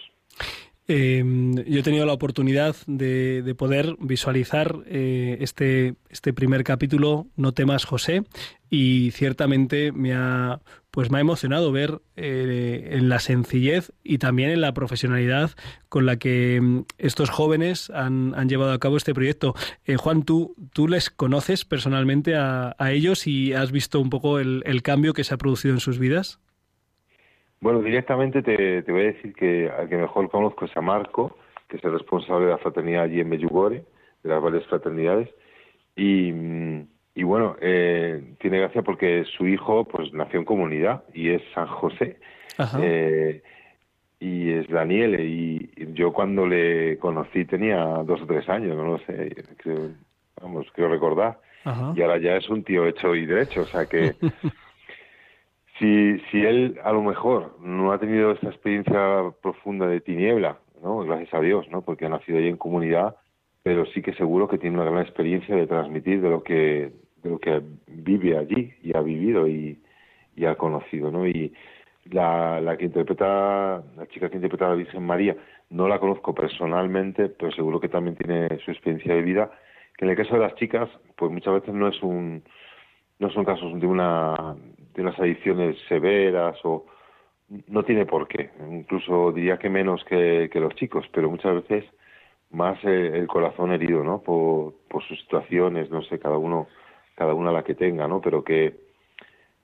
[0.87, 1.23] Eh,
[1.67, 7.85] yo he tenido la oportunidad de, poder visualizar eh, este, este primer capítulo, No temas
[7.85, 8.23] José,
[8.69, 10.61] y ciertamente me ha,
[10.91, 15.51] pues me ha emocionado ver eh, en la sencillez y también en la profesionalidad
[15.89, 19.55] con la que mm, estos jóvenes han, han llevado a cabo este proyecto.
[19.85, 24.81] Eh, Juan, ¿tú, tú les conoces personalmente a, ellos y has visto un poco el
[24.83, 26.39] cambio que se ha producido en sus vidas?
[27.61, 31.37] Bueno, directamente te, voy a decir que al que mejor conozco es a Marco,
[31.67, 33.83] que es el responsable de la fraternidad allí en Medjugorje,
[34.23, 35.29] de las varias fraternidades.
[35.95, 36.31] Y,
[37.23, 42.17] bueno, eh, tiene gracia porque su hijo pues nació en comunidad y es San José.
[42.81, 43.41] Eh,
[44.19, 45.19] y es Daniel.
[45.19, 49.91] Y, yo cuando le conocí tenía dos o tres años, no lo sé, creo,
[50.41, 51.39] vamos, quiero recordar.
[51.95, 54.13] Y ahora ya es un tío hecho y derecho, o sea que...
[55.79, 60.99] si, si él a lo mejor no ha tenido esta experiencia profunda de tiniebla, ¿no?
[60.99, 61.81] Gracias a Dios, ¿no?
[61.81, 63.15] Porque ha nacido ahí en comunidad,
[63.63, 66.91] pero sí que seguro que tiene una gran experiencia de transmitir de lo que,
[67.23, 69.81] de lo que vive allí y ha vivido y,
[70.35, 71.27] y ha conocido, ¿no?
[71.27, 71.53] Y
[72.11, 75.35] la, la que interpreta, la chica que interpreta a la Virgen María,
[75.69, 79.51] no la conozco personalmente, pero seguro que también tiene su experiencia de vida,
[79.97, 82.43] que en el caso de las chicas, pues muchas veces no es un,
[83.19, 84.55] no son casos de una
[84.95, 86.85] de unas adicciones severas o
[87.67, 88.49] no tiene por qué.
[88.71, 91.85] Incluso diría que menos que, los chicos, pero muchas veces
[92.51, 94.21] más el, corazón herido, ¿no?
[94.21, 96.67] Por, por sus situaciones, no sé, cada uno,
[97.15, 98.21] cada una la que tenga, ¿no?
[98.21, 98.75] Pero que,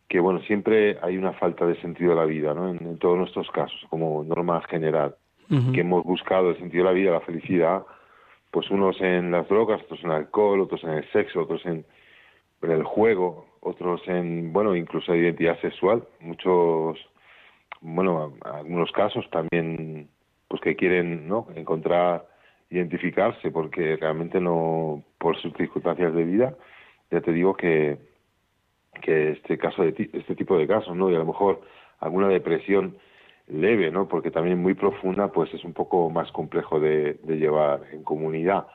[0.10, 2.70] que bueno, siempre hay una falta de sentido de la vida, ¿no?
[2.70, 5.16] En, todos nuestros casos, como norma general,
[5.74, 7.84] que hemos buscado el sentido de la vida, la felicidad,
[8.52, 11.86] pues unos en las drogas, otros en el alcohol, otros en el sexo, otros en,
[12.62, 16.98] en el juego, otros en, bueno, incluso identidad sexual, muchos,
[17.80, 20.10] bueno, algunos casos también,
[20.48, 21.48] pues que quieren, ¿no?
[21.56, 22.28] Encontrar,
[22.70, 26.56] identificarse, porque realmente no, por sus circunstancias de vida,
[27.12, 27.98] ya te digo que,
[29.02, 31.10] que este caso de este tipo de casos, ¿no?
[31.12, 31.62] Y a lo mejor
[32.00, 32.98] alguna depresión
[33.48, 34.08] leve, ¿no?
[34.08, 38.66] Porque también muy profunda, pues es un poco más complejo de, de llevar en comunidad,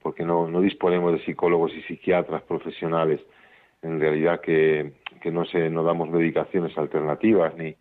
[0.00, 3.20] porque no, no disponemos de psicólogos y psiquiatras profesionales
[3.82, 4.92] en realidad que,
[5.30, 7.76] no se no damos medicaciones alternativas ni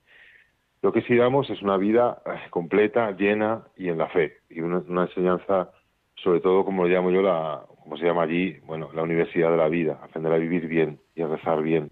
[0.81, 4.59] lo que sí damos es una vida eh, completa llena y en la fe y
[4.59, 5.71] una, enseñanza
[6.15, 9.57] sobre todo como lo llamo yo la como se llama allí bueno la universidad de
[9.57, 11.89] la vida aprender a vivir bien y a rezar bien.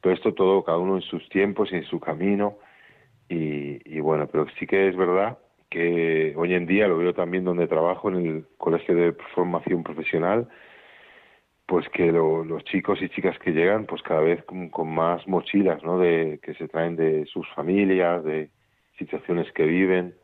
[0.00, 2.58] Pero esto todo cada uno en sus tiempos y en su camino
[3.28, 5.38] y, y bueno pero sí que es verdad
[5.70, 10.48] que hoy en día lo veo también donde trabajo en el colegio de formación profesional
[11.66, 15.98] pues que los chicos y chicas que llegan pues cada vez con, más mochilas no
[15.98, 18.50] de que se traen de sus familias de
[18.98, 20.14] situaciones que viven.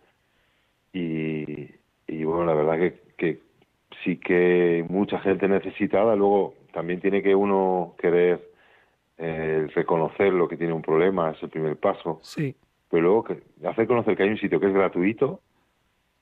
[0.92, 1.70] Y,
[2.06, 3.40] y bueno la verdad que, que
[4.04, 6.14] sí que mucha gente necesitada.
[6.14, 8.50] Luego también tiene que uno querer
[9.18, 12.20] eh, reconocer lo que tiene un problema es el primer paso.
[12.22, 12.54] Sí.
[12.90, 15.40] Pero luego que hacer conocer que hay un sitio que es gratuito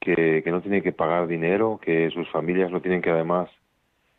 [0.00, 3.50] que, que no tiene que pagar dinero que sus familias no tienen que además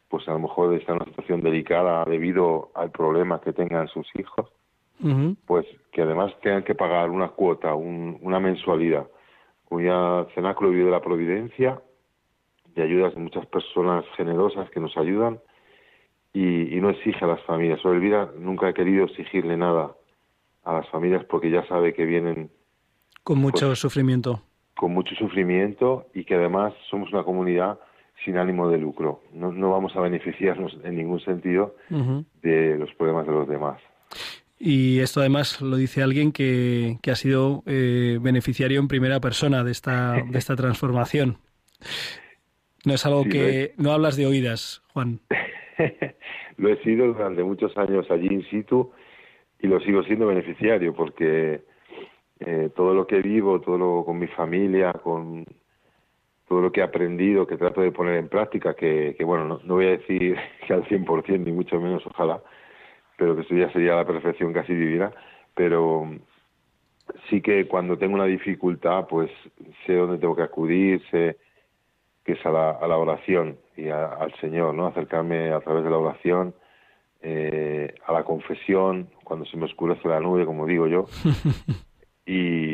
[0.10, 4.08] pues a lo mejor está en una situación delicada debido al problema que tengan sus
[4.16, 4.52] hijos,
[5.46, 9.08] pues que además tengan que pagar una cuota, una mensualidad.
[9.66, 11.80] Cuya Cenáculo vive de la Providencia,
[12.76, 15.40] de ayudas de muchas personas generosas que nos ayudan
[16.34, 17.80] y, no exige a las familias.
[17.82, 19.96] Sobre vida nunca he querido exigirle nada
[20.64, 22.50] a las familias porque ya sabe que vienen
[23.24, 24.42] con mucho pues, sufrimiento.
[24.76, 27.80] Con mucho sufrimiento y que además somos una comunidad
[28.24, 29.22] sin ánimo de lucro.
[29.34, 31.76] No, no vamos a beneficiarnos en ningún sentido
[32.42, 33.82] de los problemas de los demás.
[34.58, 39.64] Y esto además lo dice alguien que, que ha sido eh, beneficiario en primera persona
[39.64, 41.38] de esta, de esta transformación.
[42.86, 43.74] No es algo que...
[43.78, 45.22] No hablas de oídas, Juan.
[46.58, 48.92] lo he sido durante muchos años allí in situ
[49.62, 51.62] y lo sigo siendo beneficiario porque
[52.40, 55.46] eh, todo lo que vivo, todo lo con mi familia, con
[56.50, 59.76] todo lo que he aprendido, que trato de poner en práctica, que, bueno, no, no,
[59.76, 60.36] voy a decir
[60.68, 62.42] que al 100%, ni mucho menos, ojalá,
[63.18, 65.12] pero que eso ya sería la perfección casi divina,
[65.56, 66.10] pero
[67.30, 69.30] sí que cuando tengo una dificultad, pues
[69.86, 71.38] sé dónde tengo que acudir, sé
[72.26, 74.88] que es a la, a la oración y al Señor, ¿no?
[74.88, 76.54] Acercarme a través de la oración,
[77.22, 81.06] eh, a la confesión, cuando se me oscurece la nube, como digo yo,
[82.26, 82.69] y,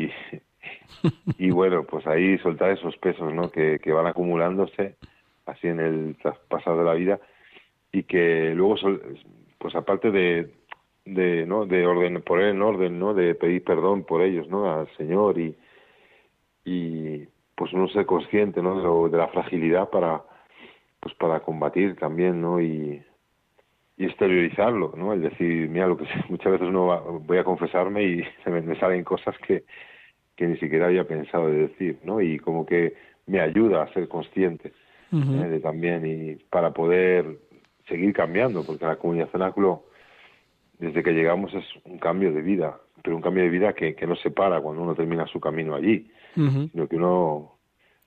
[1.38, 3.50] y bueno, pues ahí soltar esos pesos, ¿no?
[3.50, 4.96] Que, que van acumulándose
[5.46, 7.20] así en el traspasado de la vida
[7.92, 8.76] y que luego,
[9.58, 10.50] pues aparte de,
[11.04, 11.66] de, ¿no?
[11.66, 13.14] de orden, poner en orden, ¿no?
[13.14, 14.70] De pedir perdón por ellos, ¿no?
[14.70, 15.56] Al Señor y,
[16.64, 19.08] y pues uno ser consciente, ¿no?
[19.08, 20.22] De, la fragilidad para,
[21.00, 22.60] pues para combatir también, ¿no?
[22.60, 23.02] Y,
[23.98, 25.14] exteriorizarlo, ¿no?
[25.14, 29.34] El decir, mira, lo que muchas veces uno voy a confesarme y me, salen cosas
[29.38, 29.64] que,
[30.36, 32.20] que ni siquiera había pensado de decir, ¿no?
[32.20, 32.94] Y como que
[33.26, 34.72] me ayuda a ser consciente
[35.12, 35.48] ¿eh?
[35.48, 37.38] de también y para poder
[37.88, 39.84] seguir cambiando, porque la comunidad cenáculo
[40.78, 44.06] desde que llegamos es un cambio de vida, pero un cambio de vida que, que
[44.06, 47.52] no se para cuando uno termina su camino allí, sino que uno,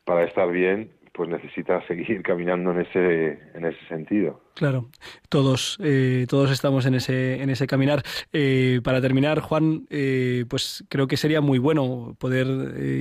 [0.04, 4.40] para estar bien, pues necesita seguir caminando en ese, en ese sentido.
[4.54, 4.90] Claro,
[5.28, 8.04] todos, eh, todos estamos en ese, en ese caminar.
[8.32, 12.48] Eh, para terminar, Juan, eh, pues creo que sería muy bueno poder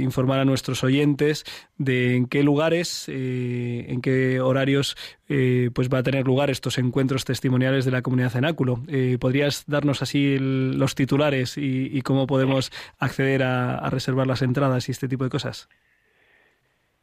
[0.00, 1.44] informar a nuestros oyentes
[1.76, 4.96] de en qué lugares, en qué horarios,
[5.28, 8.82] pues va a tener lugar estos encuentros testimoniales de la comunidad cenáculo.
[9.20, 15.08] ¿Podrías darnos así los titulares y, cómo podemos acceder a reservar las entradas y este
[15.08, 15.68] tipo de cosas?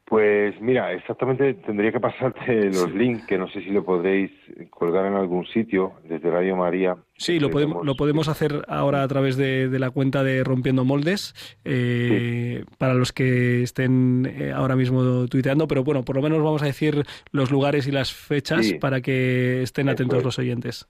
[0.05, 4.31] Pues mira, exactamente tendría que pasarte los links, que no sé si lo podréis
[4.69, 6.95] colgar en algún sitio desde Radio María.
[7.17, 11.33] Sí, lo podemos, lo podemos hacer ahora a través de, la cuenta de Rompiendo Moldes,
[11.65, 16.61] eh, para los que estén eh, ahora mismo tuiteando, pero bueno, por lo menos vamos
[16.61, 20.87] a decir los lugares y las fechas para que estén atentos los oyentes.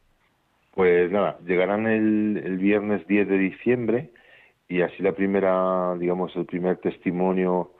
[0.74, 4.09] Pues nada, llegarán el, el viernes 10 de diciembre
[4.68, 7.72] y así la primera, digamos, el primer testimonio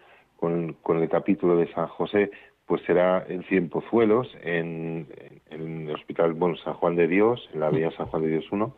[0.82, 2.30] con, el capítulo de San José,
[2.66, 5.08] pues será en Cienpozuelos, en,
[5.50, 8.46] en, el Hospital bueno, San Juan de Dios, en la Vía San Juan de Dios
[8.52, 8.76] 1,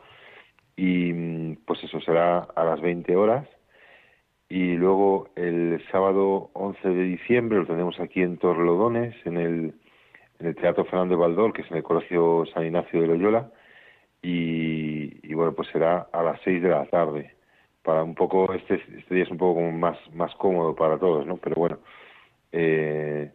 [0.77, 3.47] y pues eso será a las 20 horas.
[4.49, 9.73] Y luego el sábado 11 de diciembre lo tenemos aquí en Torlodones, en el,
[10.39, 13.51] en el Teatro Fernando de Valdor, que es en el Colegio San Ignacio de Loyola,
[14.21, 17.36] y, y bueno, pues será a las 6 de la tarde
[17.87, 21.25] para un poco este este día es un poco como más más cómodo para todos
[21.25, 21.77] no pero bueno
[22.51, 23.31] eh,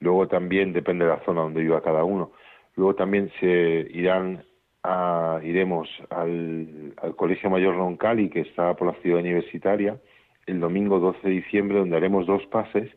[0.00, 2.32] luego también depende de la zona donde viva cada uno.
[2.76, 4.44] Luego también se irán
[4.82, 9.98] a, iremos al, colegio mayor Roncali que está por la ciudad universitaria
[10.46, 12.88] el domingo 12 de diciembre donde haremos dos pases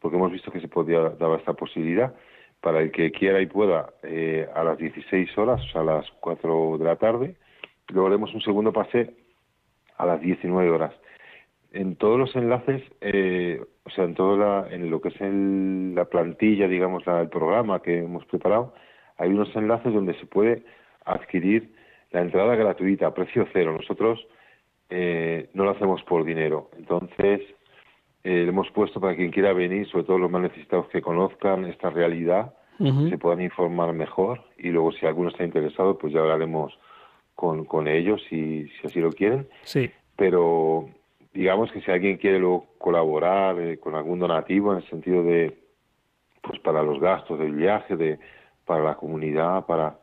[0.00, 2.12] porque hemos visto que se podía dar esta posibilidad
[2.60, 6.10] para el que quiera y pueda eh, a las 16 horas o sea a las
[6.20, 7.36] 4 de la tarde.
[7.88, 9.14] Luego haremos un segundo pase
[10.00, 10.94] a las 19 horas.
[11.72, 16.06] En todos los enlaces, eh, o sea, en todo la, en lo que es la
[16.06, 18.74] plantilla, digamos, la, el programa que hemos preparado,
[19.18, 20.64] hay unos enlaces donde se puede
[21.04, 21.74] adquirir
[22.10, 23.72] la entrada gratuita a precio cero.
[23.72, 24.26] Nosotros
[24.88, 26.70] eh, no lo hacemos por dinero.
[26.76, 27.42] Entonces,
[28.24, 31.66] eh, le hemos puesto para quien quiera venir, sobre todo los más necesitados que conozcan
[31.66, 32.54] esta realidad,
[33.10, 36.72] se puedan informar mejor y luego si alguno está interesado, pues ya hablaremos
[37.40, 39.48] con, con ellos si, si así lo quieren.
[39.62, 39.90] Sí.
[40.14, 40.90] Pero
[41.32, 45.58] digamos que si alguien quiere luego colaborar eh, con algún donativo en el sentido de,
[46.42, 48.18] pues para los gastos del viaje, de
[48.66, 49.98] para la comunidad, para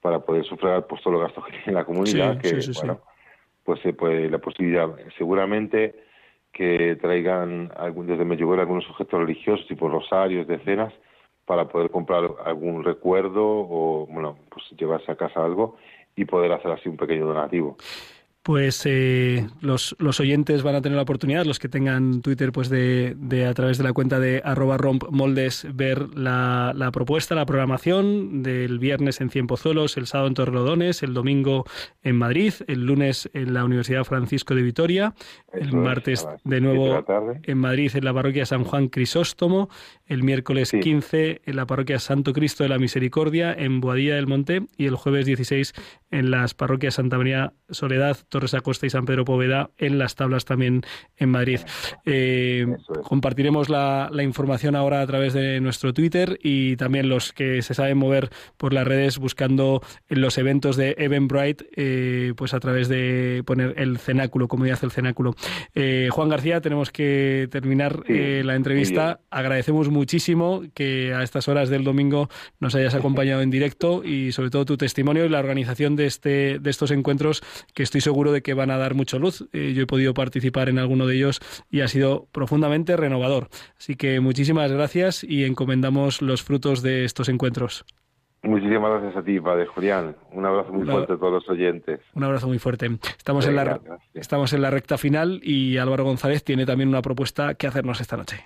[0.00, 3.00] para poder sufragar pues todos los gastos que tiene la comunidad, que bueno,
[3.64, 5.94] pues se puede la posibilidad, seguramente
[6.52, 10.94] que traigan algún, desde Medjugorje algunos objetos religiosos tipo rosarios, decenas,
[11.44, 15.76] para poder comprar algún recuerdo o bueno pues llevarse a casa algo
[16.20, 17.76] y poder hacer así un pequeño donativo
[18.42, 22.70] pues eh, los, los, oyentes van a tener la oportunidad, los que tengan Twitter, pues
[22.70, 27.44] de, de a través de la cuenta de arroba rompmoldes ver la, la, propuesta, la
[27.44, 31.66] programación del viernes en Cienpozuelos, el sábado en Torrelodones, el domingo
[32.02, 35.14] en Madrid, el lunes en la Universidad Francisco de Vitoria,
[35.52, 37.04] el martes de nuevo
[37.42, 39.68] en Madrid en la parroquia San Juan Crisóstomo,
[40.06, 44.62] el miércoles 15 en la parroquia Santo Cristo de la Misericordia en Boadilla del Monte
[44.78, 45.74] y el jueves 16
[46.10, 50.46] en las parroquias Santa María Soledad, Torres Acosta y San Pedro Poveda, en las tablas
[50.46, 50.82] también
[51.18, 51.60] en Madrid.
[52.06, 52.66] Eh,
[53.02, 57.98] compartiremos la, información ahora a través de nuestro Twitter y también los que se saben
[57.98, 63.74] mover por las redes buscando los eventos de Eventbrite, eh, pues a través de poner
[63.76, 65.34] el cenáculo, como hace el cenáculo.
[65.74, 69.20] Eh, Juan García, tenemos que terminar la entrevista.
[69.30, 72.28] Agradecemos muchísimo que a estas horas del domingo
[72.60, 76.58] nos hayas acompañado en directo y sobre todo tu testimonio y la organización de, este,
[76.60, 77.42] de estos encuentros
[77.74, 79.48] que estoy seguro de que van a dar mucha luz.
[79.52, 81.40] Eh, yo he podido participar en alguno de ellos
[81.70, 83.48] y ha sido profundamente renovador.
[83.78, 87.84] Así que muchísimas gracias y encomendamos los frutos de estos encuentros.
[88.42, 90.16] Muchísimas gracias a ti, Padre Julián.
[90.32, 92.00] Un abrazo muy fuerte a todos los oyentes.
[92.14, 92.88] Un abrazo muy fuerte.
[93.18, 93.80] Estamos, en la,
[94.14, 98.16] estamos en la recta final y Álvaro González tiene también una propuesta que hacernos esta
[98.16, 98.44] noche.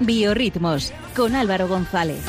[0.00, 2.24] Biorritmos con Álvaro González.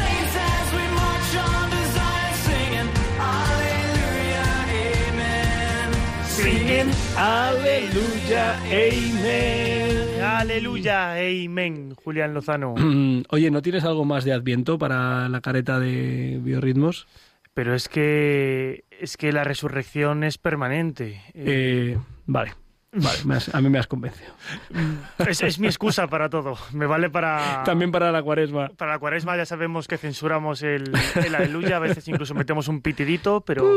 [7.17, 10.21] aleluya, amen.
[10.21, 12.75] Aleluya, amen, Julián Lozano.
[13.29, 17.07] Oye, ¿no tienes algo más de Adviento para la careta de biorritmos?
[17.53, 21.21] Pero es que es que la resurrección es permanente.
[21.33, 22.53] Eh, vale.
[22.95, 24.33] Vale, a mí me has convencido.
[25.27, 26.57] Es, mi excusa para todo.
[26.71, 27.63] Me vale para...
[27.65, 28.69] También para la cuaresma.
[28.69, 30.91] Para la cuaresma ya sabemos que censuramos el,
[31.25, 33.75] el aleluya, a veces incluso metemos un pitidito, pero...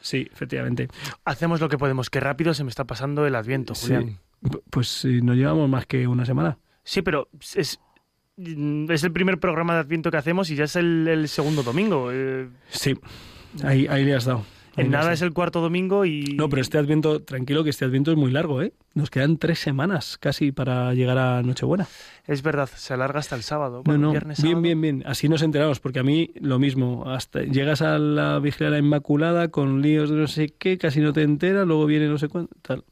[0.00, 0.88] Sí, efectivamente.
[1.24, 2.10] Hacemos lo que podemos.
[2.10, 4.18] Qué rápido se me está pasando el adviento, Julián.
[4.70, 6.58] Pues no llevamos más que una semana.
[6.84, 7.80] Sí, pero es,
[8.36, 12.10] es el primer programa de adviento que hacemos y ya es el, segundo domingo.
[12.12, 12.48] Eh.
[12.68, 12.94] Sí,
[13.64, 14.44] ahí, ahí le has dado.
[14.78, 16.36] En nada es el cuarto domingo y...
[16.36, 18.72] No, pero este Adviento, tranquilo que este Adviento es muy largo, ¿eh?
[18.94, 21.86] Nos quedan tres semanas casi para llegar a Nochebuena.
[22.26, 23.82] Es verdad, se alarga hasta el sábado.
[23.84, 24.12] Bueno,
[24.42, 25.02] bien, bien, bien.
[25.06, 27.04] Así nos enteramos, porque a mí lo mismo.
[27.06, 31.00] Hasta llegas a la Vigilia de la Inmaculada con líos de no sé qué, casi
[31.00, 32.84] no te enteras, luego viene no sé cuánto, tal.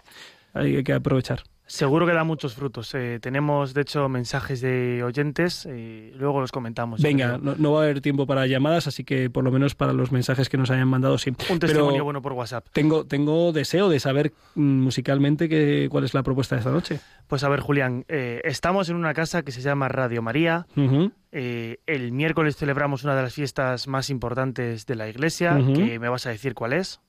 [0.54, 1.42] Hay que aprovechar.
[1.68, 2.94] Seguro que da muchos frutos.
[2.94, 7.02] Eh, tenemos, de hecho, mensajes de oyentes y luego los comentamos.
[7.02, 10.12] Venga, no, va a haber tiempo para llamadas, así que por lo menos para los
[10.12, 11.32] mensajes que nos hayan mandado, sí.
[11.50, 12.68] Un testimonio bueno por WhatsApp.
[12.72, 17.00] Tengo, tengo deseo de saber mm, musicalmente que, cuál es la propuesta de esta noche.
[17.26, 20.68] Pues a ver, Julián, eh, estamos en una casa que se llama Radio María.
[21.32, 26.08] Eh, el miércoles celebramos una de las fiestas más importantes de la iglesia, que me
[26.08, 27.00] vas a decir cuál es.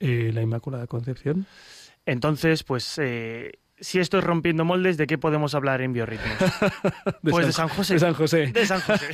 [0.00, 1.46] la Inmaculada Concepción.
[2.06, 6.36] Entonces, pues, eh, si esto es rompiendo moldes, ¿de qué podemos hablar en biorritmos?
[7.22, 7.94] pues de San José.
[7.94, 8.46] De San José.
[8.46, 9.08] De San José.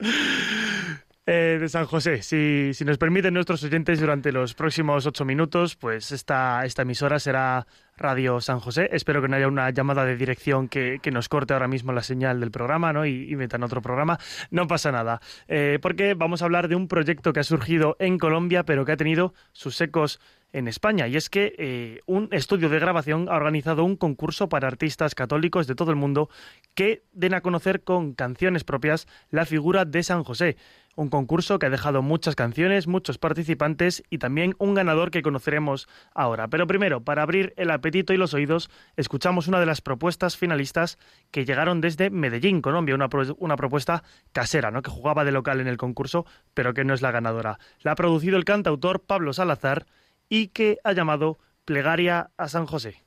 [1.32, 2.22] Eh, de San José.
[2.22, 7.20] Si, si, nos permiten nuestros oyentes durante los próximos ocho minutos, pues esta, esta emisora
[7.20, 8.88] será Radio San José.
[8.90, 12.02] Espero que no haya una llamada de dirección que, que nos corte ahora mismo la
[12.02, 13.06] señal del programa ¿no?
[13.06, 14.18] y, y metan otro programa.
[14.50, 18.18] No pasa nada, eh, porque vamos a hablar de un proyecto que ha surgido en
[18.18, 20.18] Colombia, pero que ha tenido sus ecos
[20.52, 21.08] en España.
[21.08, 25.66] Y es que eh, un estudio de grabación ha organizado un concurso para artistas católicos
[25.66, 26.28] de todo el mundo
[26.74, 30.56] que den a conocer con canciones propias la figura de San José.
[30.96, 35.88] Un concurso que ha dejado muchas canciones, muchos participantes y también un ganador que conoceremos
[36.14, 36.48] ahora.
[36.48, 40.98] Pero primero, para abrir el apetito y los oídos, escuchamos una de las propuestas finalistas
[41.30, 44.82] que llegaron desde Medellín, Colombia, una, una propuesta casera, ¿no?
[44.82, 47.58] que jugaba de local en el concurso, pero que no es la ganadora.
[47.82, 49.86] La ha producido el cantautor Pablo Salazar
[50.30, 53.02] y que ha llamado Plegaria a San José.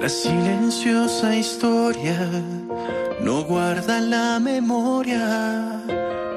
[0.00, 2.18] La silenciosa historia
[3.20, 5.82] no guarda la memoria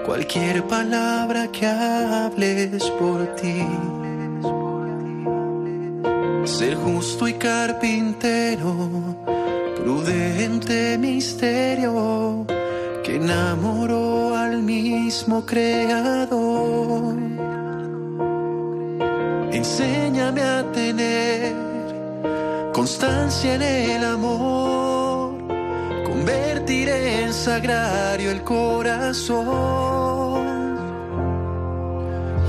[0.05, 3.65] cualquier palabra que hables por ti.
[6.45, 8.73] Ser justo y carpintero,
[9.77, 12.45] prudente misterio
[13.03, 14.08] que enamoró
[14.49, 17.15] al mismo creador.
[19.51, 21.55] Enséñame a tener
[22.73, 25.33] constancia en el amor,
[26.05, 29.47] convertiré en sagrario el corazón.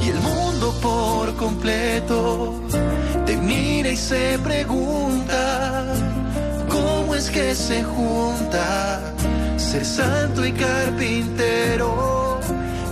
[0.03, 2.55] Y el mundo por completo
[3.27, 5.85] te mira y se pregunta,
[6.69, 9.15] ¿cómo es que se junta?
[9.71, 12.41] Ser santo y carpintero,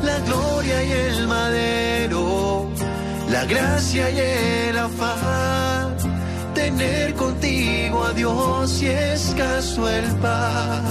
[0.04, 2.70] la gloria y el madero,
[3.28, 4.18] la gracia y
[4.68, 5.96] el afán,
[6.54, 10.84] tener contigo a Dios y escaso el pan.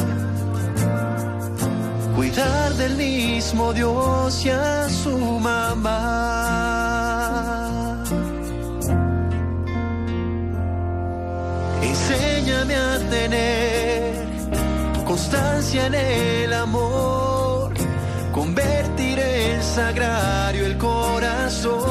[2.17, 6.57] Cuidar del mismo Dios y a su mamá.
[12.57, 13.66] Ayúdame a tener
[15.29, 17.73] constancia en el amor,
[18.31, 21.83] convertir en sagrario el corazón.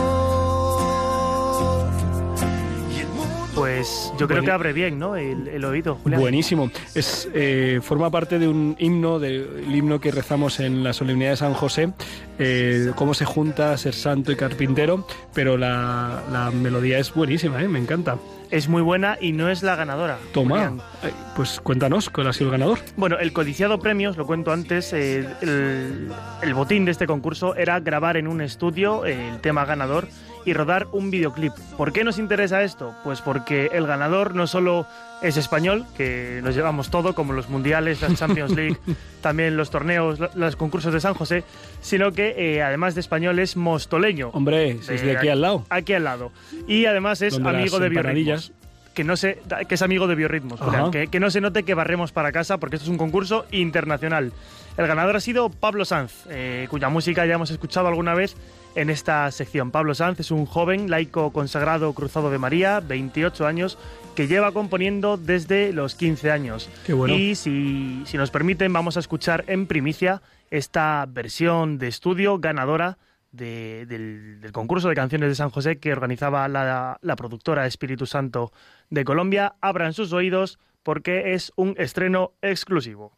[3.55, 5.17] Pues yo creo que abre bien, ¿no?
[5.17, 6.21] El, el oído, Julián.
[6.21, 6.71] Buenísimo.
[6.95, 11.37] Es, eh, forma parte de un himno, del himno que rezamos en la solemnidad de
[11.37, 11.93] San José,
[12.39, 17.69] eh, cómo se junta ser santo y carpintero, pero la, la melodía es buenísima, ¿eh?
[17.69, 18.17] me encanta.
[18.51, 20.19] Es muy buena y no es la ganadora.
[20.33, 20.81] Toma, Julián.
[21.03, 22.79] Ay, pues cuéntanos, ¿cuál ha sido el ganador?
[22.97, 27.57] Bueno, el codiciado premio, os lo cuento antes, eh, el, el botín de este concurso
[27.57, 30.09] era grabar en un estudio eh, el tema ganador
[30.47, 31.53] y rodar un videoclip.
[31.77, 32.95] ¿Por qué nos interesa esto?
[33.05, 34.87] Pues porque el ganador no solo
[35.23, 38.77] es español, que nos llevamos todo, como los mundiales, las Champions League,
[39.21, 41.43] también los torneos, lo- los concursos de San José,
[41.83, 44.31] sino que eh, además de español es mostoleño.
[44.33, 45.67] Hombre, es de aquí al lado.
[45.69, 46.33] Aquí al lado.
[46.67, 48.53] Y además es amigo de biorritmos.
[48.95, 50.59] Que, no se, que es amigo de biorritmos.
[50.91, 54.33] Que, que no se note que barremos para casa porque esto es un concurso internacional.
[54.79, 58.37] El ganador ha sido Pablo Sanz, eh, cuya música ya hemos escuchado alguna vez
[58.77, 59.71] en esta sección.
[59.73, 63.79] Pablo Sanz es un joven laico consagrado cruzado de María, 28 años,
[64.15, 66.71] que lleva componiendo desde los 15 años.
[66.87, 67.15] Qué bueno.
[67.15, 72.99] Y si, si nos permiten, vamos a escuchar en primicia esta versión de estudio ganadora
[73.33, 78.07] de- del, del concurso de canciones de San José que organizaba la, la productora Espíritu
[78.07, 78.53] Santo
[78.89, 79.57] de Colombia.
[79.61, 83.17] Abran sus oídos porque es un estreno exclusivo.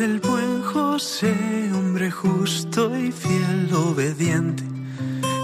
[0.00, 1.34] Es el buen José,
[1.74, 4.62] hombre justo y fiel, obediente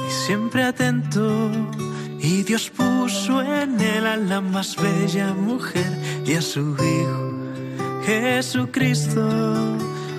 [0.09, 1.51] y siempre atento.
[2.19, 5.91] Y Dios puso en él a la más bella mujer
[6.25, 9.23] y a su Hijo Jesucristo.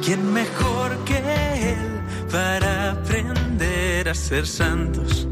[0.03, 1.17] ¿Quién mejor que
[1.71, 5.27] Él para aprender a ser santos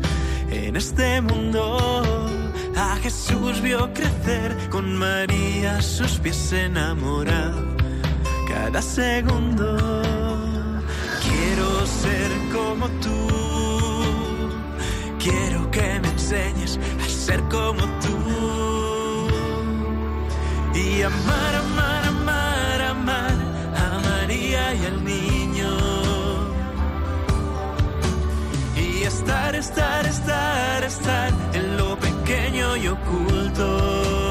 [0.50, 1.78] en este mundo?
[2.76, 7.75] A Jesús vio crecer con María sus pies enamorado
[8.56, 9.68] cada segundo.
[11.26, 11.70] Quiero
[12.02, 13.20] ser como tú.
[15.26, 18.18] Quiero que me enseñes a ser como tú.
[20.84, 23.36] Y amar, amar, amar, amar
[23.84, 25.72] a María y al niño.
[28.86, 34.25] Y estar, estar, estar, estar en lo pequeño y oculto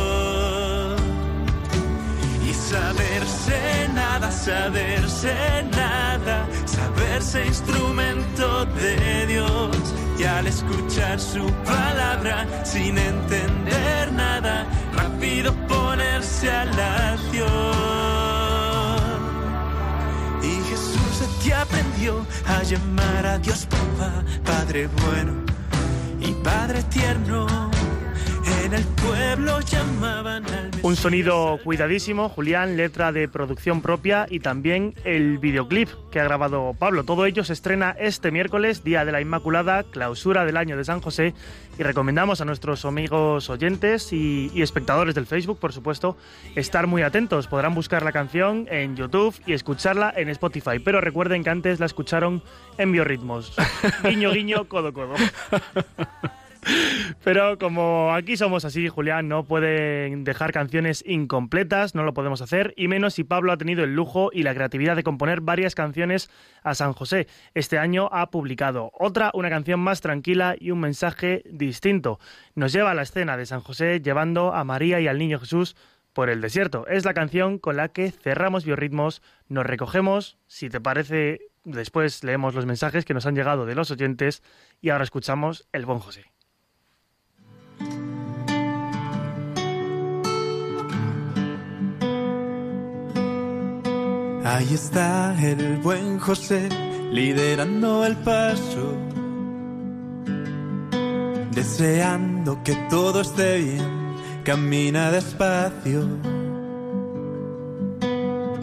[2.75, 5.35] saberse nada, saberse
[5.71, 9.77] nada, saberse instrumento de Dios.
[10.19, 17.51] Y al escuchar su palabra sin entender nada, rápido ponerse a la acción.
[20.43, 24.13] Y Jesús de ti aprendió a llamar a Dios papá,
[24.45, 25.33] Padre bueno
[26.21, 27.74] y Padre tierno.
[28.65, 34.95] En el pueblo llamaban al Un sonido cuidadísimo, Julián, letra de producción propia y también
[35.05, 37.05] el videoclip que ha grabado Pablo.
[37.05, 41.03] Todo ello se estrena este miércoles, Día de la Inmaculada, clausura del año de San
[41.03, 41.35] José,
[41.79, 46.17] y recomendamos a nuestros amigos oyentes y, y espectadores del Facebook, por supuesto,
[46.55, 47.49] estar muy atentos.
[47.49, 51.87] Podrán buscar la canción en YouTube y escucharla en Spotify, pero recuerden que antes la
[51.87, 52.43] escucharon
[52.79, 53.55] en biorritmos.
[54.03, 55.17] Guiño, guiño, codo, codo.
[57.23, 62.75] Pero como aquí somos así, Julián, no pueden dejar canciones incompletas, no lo podemos hacer,
[62.77, 66.31] y menos si Pablo ha tenido el lujo y la creatividad de componer varias canciones
[66.63, 67.27] a San José.
[67.55, 72.19] Este año ha publicado otra, una canción más tranquila y un mensaje distinto.
[72.55, 75.77] Nos lleva a la escena de San José llevando a María y al Niño Jesús
[76.13, 76.87] por el desierto.
[76.87, 82.55] Es la canción con la que cerramos Biorritmos, nos recogemos, si te parece, después leemos
[82.55, 84.43] los mensajes que nos han llegado de los oyentes
[84.81, 86.34] y ahora escuchamos El Buen José.
[94.45, 96.69] Ahí está el buen José
[97.11, 98.95] liderando el paso,
[101.51, 104.15] deseando que todo esté bien,
[104.45, 106.07] camina despacio,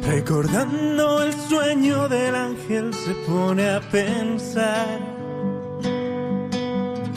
[0.02, 5.11] recordando el sueño del ángel se pone a pensar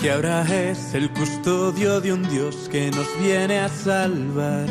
[0.04, 4.66] que ahora es el custodio de un Dios que nos viene a salvar.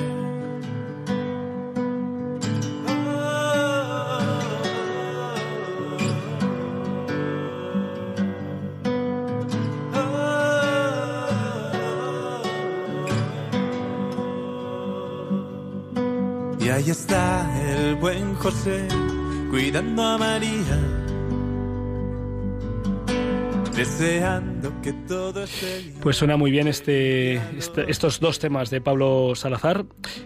[16.60, 18.88] Y ahí está el buen José
[19.50, 20.78] cuidando a María
[23.76, 24.53] deseando
[26.02, 29.86] Pues suena muy bien este, este- estos dos temas de Pablo Salazar,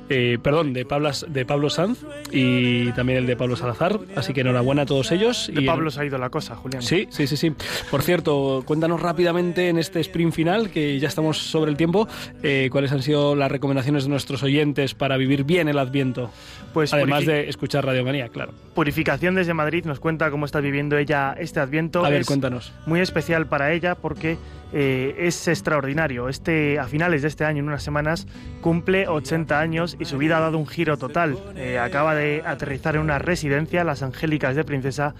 [0.09, 1.99] eh, perdón, de Pablo, de Pablo Sanz
[2.31, 3.99] y también el de Pablo Salazar.
[4.15, 5.49] Así que enhorabuena a todos ellos.
[5.53, 6.81] De y Pablo se ha ido la cosa, Julián.
[6.81, 7.53] Sí, sí, sí, sí.
[7.91, 12.07] Por cierto, cuéntanos rápidamente en este sprint final, que ya estamos sobre el tiempo,
[12.43, 16.31] eh, cuáles han sido las recomendaciones de nuestros oyentes para vivir bien el Adviento.
[16.73, 18.53] Pues Además de escuchar Radio Manía, claro.
[18.75, 22.05] Purificación desde Madrid nos cuenta cómo está viviendo ella este Adviento.
[22.05, 22.71] A ver, Es cuéntanos.
[22.85, 24.37] Muy especial para ella porque
[24.73, 26.29] eh, es extraordinario.
[26.29, 28.27] Este, a finales de este año, en unas semanas,
[28.61, 31.37] cumple 80 años y su vida ha dado un giro total.
[31.55, 35.15] Eh, acaba de aterrizar en una residencia, Las Angélicas de Princesa,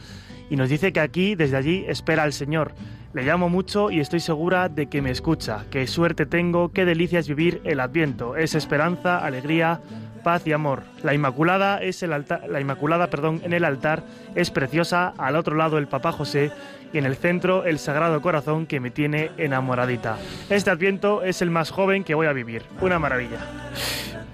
[0.50, 2.74] y nos dice que aquí, desde allí, espera al Señor.
[3.14, 5.66] Le llamo mucho y estoy segura de que me escucha.
[5.72, 8.36] Qué suerte tengo, qué delicia es vivir el Adviento.
[8.36, 9.82] Es esperanza, alegría,
[10.24, 10.84] paz y amor.
[11.04, 14.04] La Inmaculada es el altar, la Inmaculada, perdón, en el altar
[14.36, 16.52] es preciosa, al otro lado el Papá José
[16.94, 20.18] y en el centro el Sagrado Corazón que me tiene enamoradita.
[20.50, 22.64] Este Adviento es el más joven que voy a vivir.
[22.82, 23.40] Una maravilla.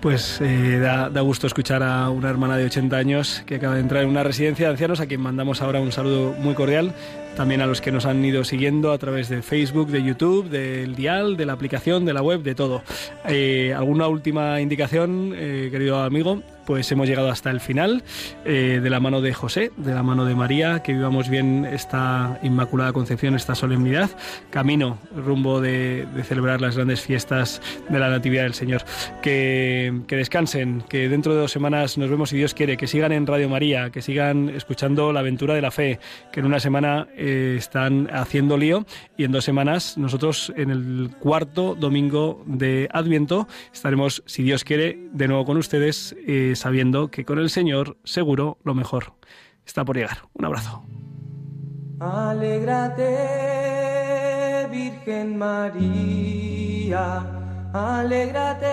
[0.03, 3.79] Pues eh, da, da gusto escuchar a una hermana de 80 años que acaba de
[3.79, 6.93] entrar en una residencia de ancianos, a quien mandamos ahora un saludo muy cordial.
[7.37, 10.95] También a los que nos han ido siguiendo a través de Facebook, de YouTube, del
[10.95, 12.83] dial, de la aplicación, de la web, de todo.
[13.25, 16.43] Eh, ¿Alguna última indicación, eh, querido amigo?
[16.65, 18.03] Pues hemos llegado hasta el final,
[18.45, 22.39] eh, de la mano de José, de la mano de María, que vivamos bien esta
[22.43, 24.09] Inmaculada Concepción, esta solemnidad,
[24.49, 28.83] camino rumbo de, celebrar las grandes fiestas de la Natividad del Señor.
[29.21, 33.11] Que, que descansen, que dentro de dos semanas nos vemos si Dios quiere, que sigan
[33.11, 35.99] en Radio María, que sigan escuchando la aventura de la fe,
[36.31, 38.85] que en una semana eh, están haciendo lío
[39.17, 44.97] y en dos semanas nosotros en el cuarto domingo de Adviento estaremos, si Dios quiere,
[45.11, 49.13] de nuevo con ustedes, eh, sabiendo que con el Señor seguro lo mejor
[49.65, 50.17] está por llegar.
[50.33, 50.83] Un abrazo.
[51.99, 53.07] Alégrate,
[54.71, 57.19] Virgen María,
[57.73, 58.67] alégrate,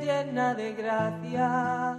[0.00, 1.98] llena de gracia.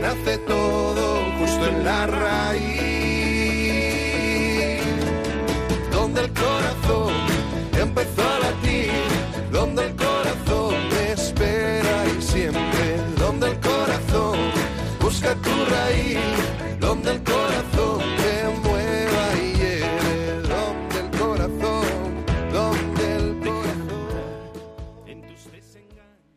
[0.00, 2.68] nace todo justo en la raíz,
[5.92, 7.12] donde el corazón
[7.80, 8.92] empezó a latir,
[9.50, 14.38] donde el corazón te espera y siempre, donde el corazón
[15.00, 16.47] busca tu raíz.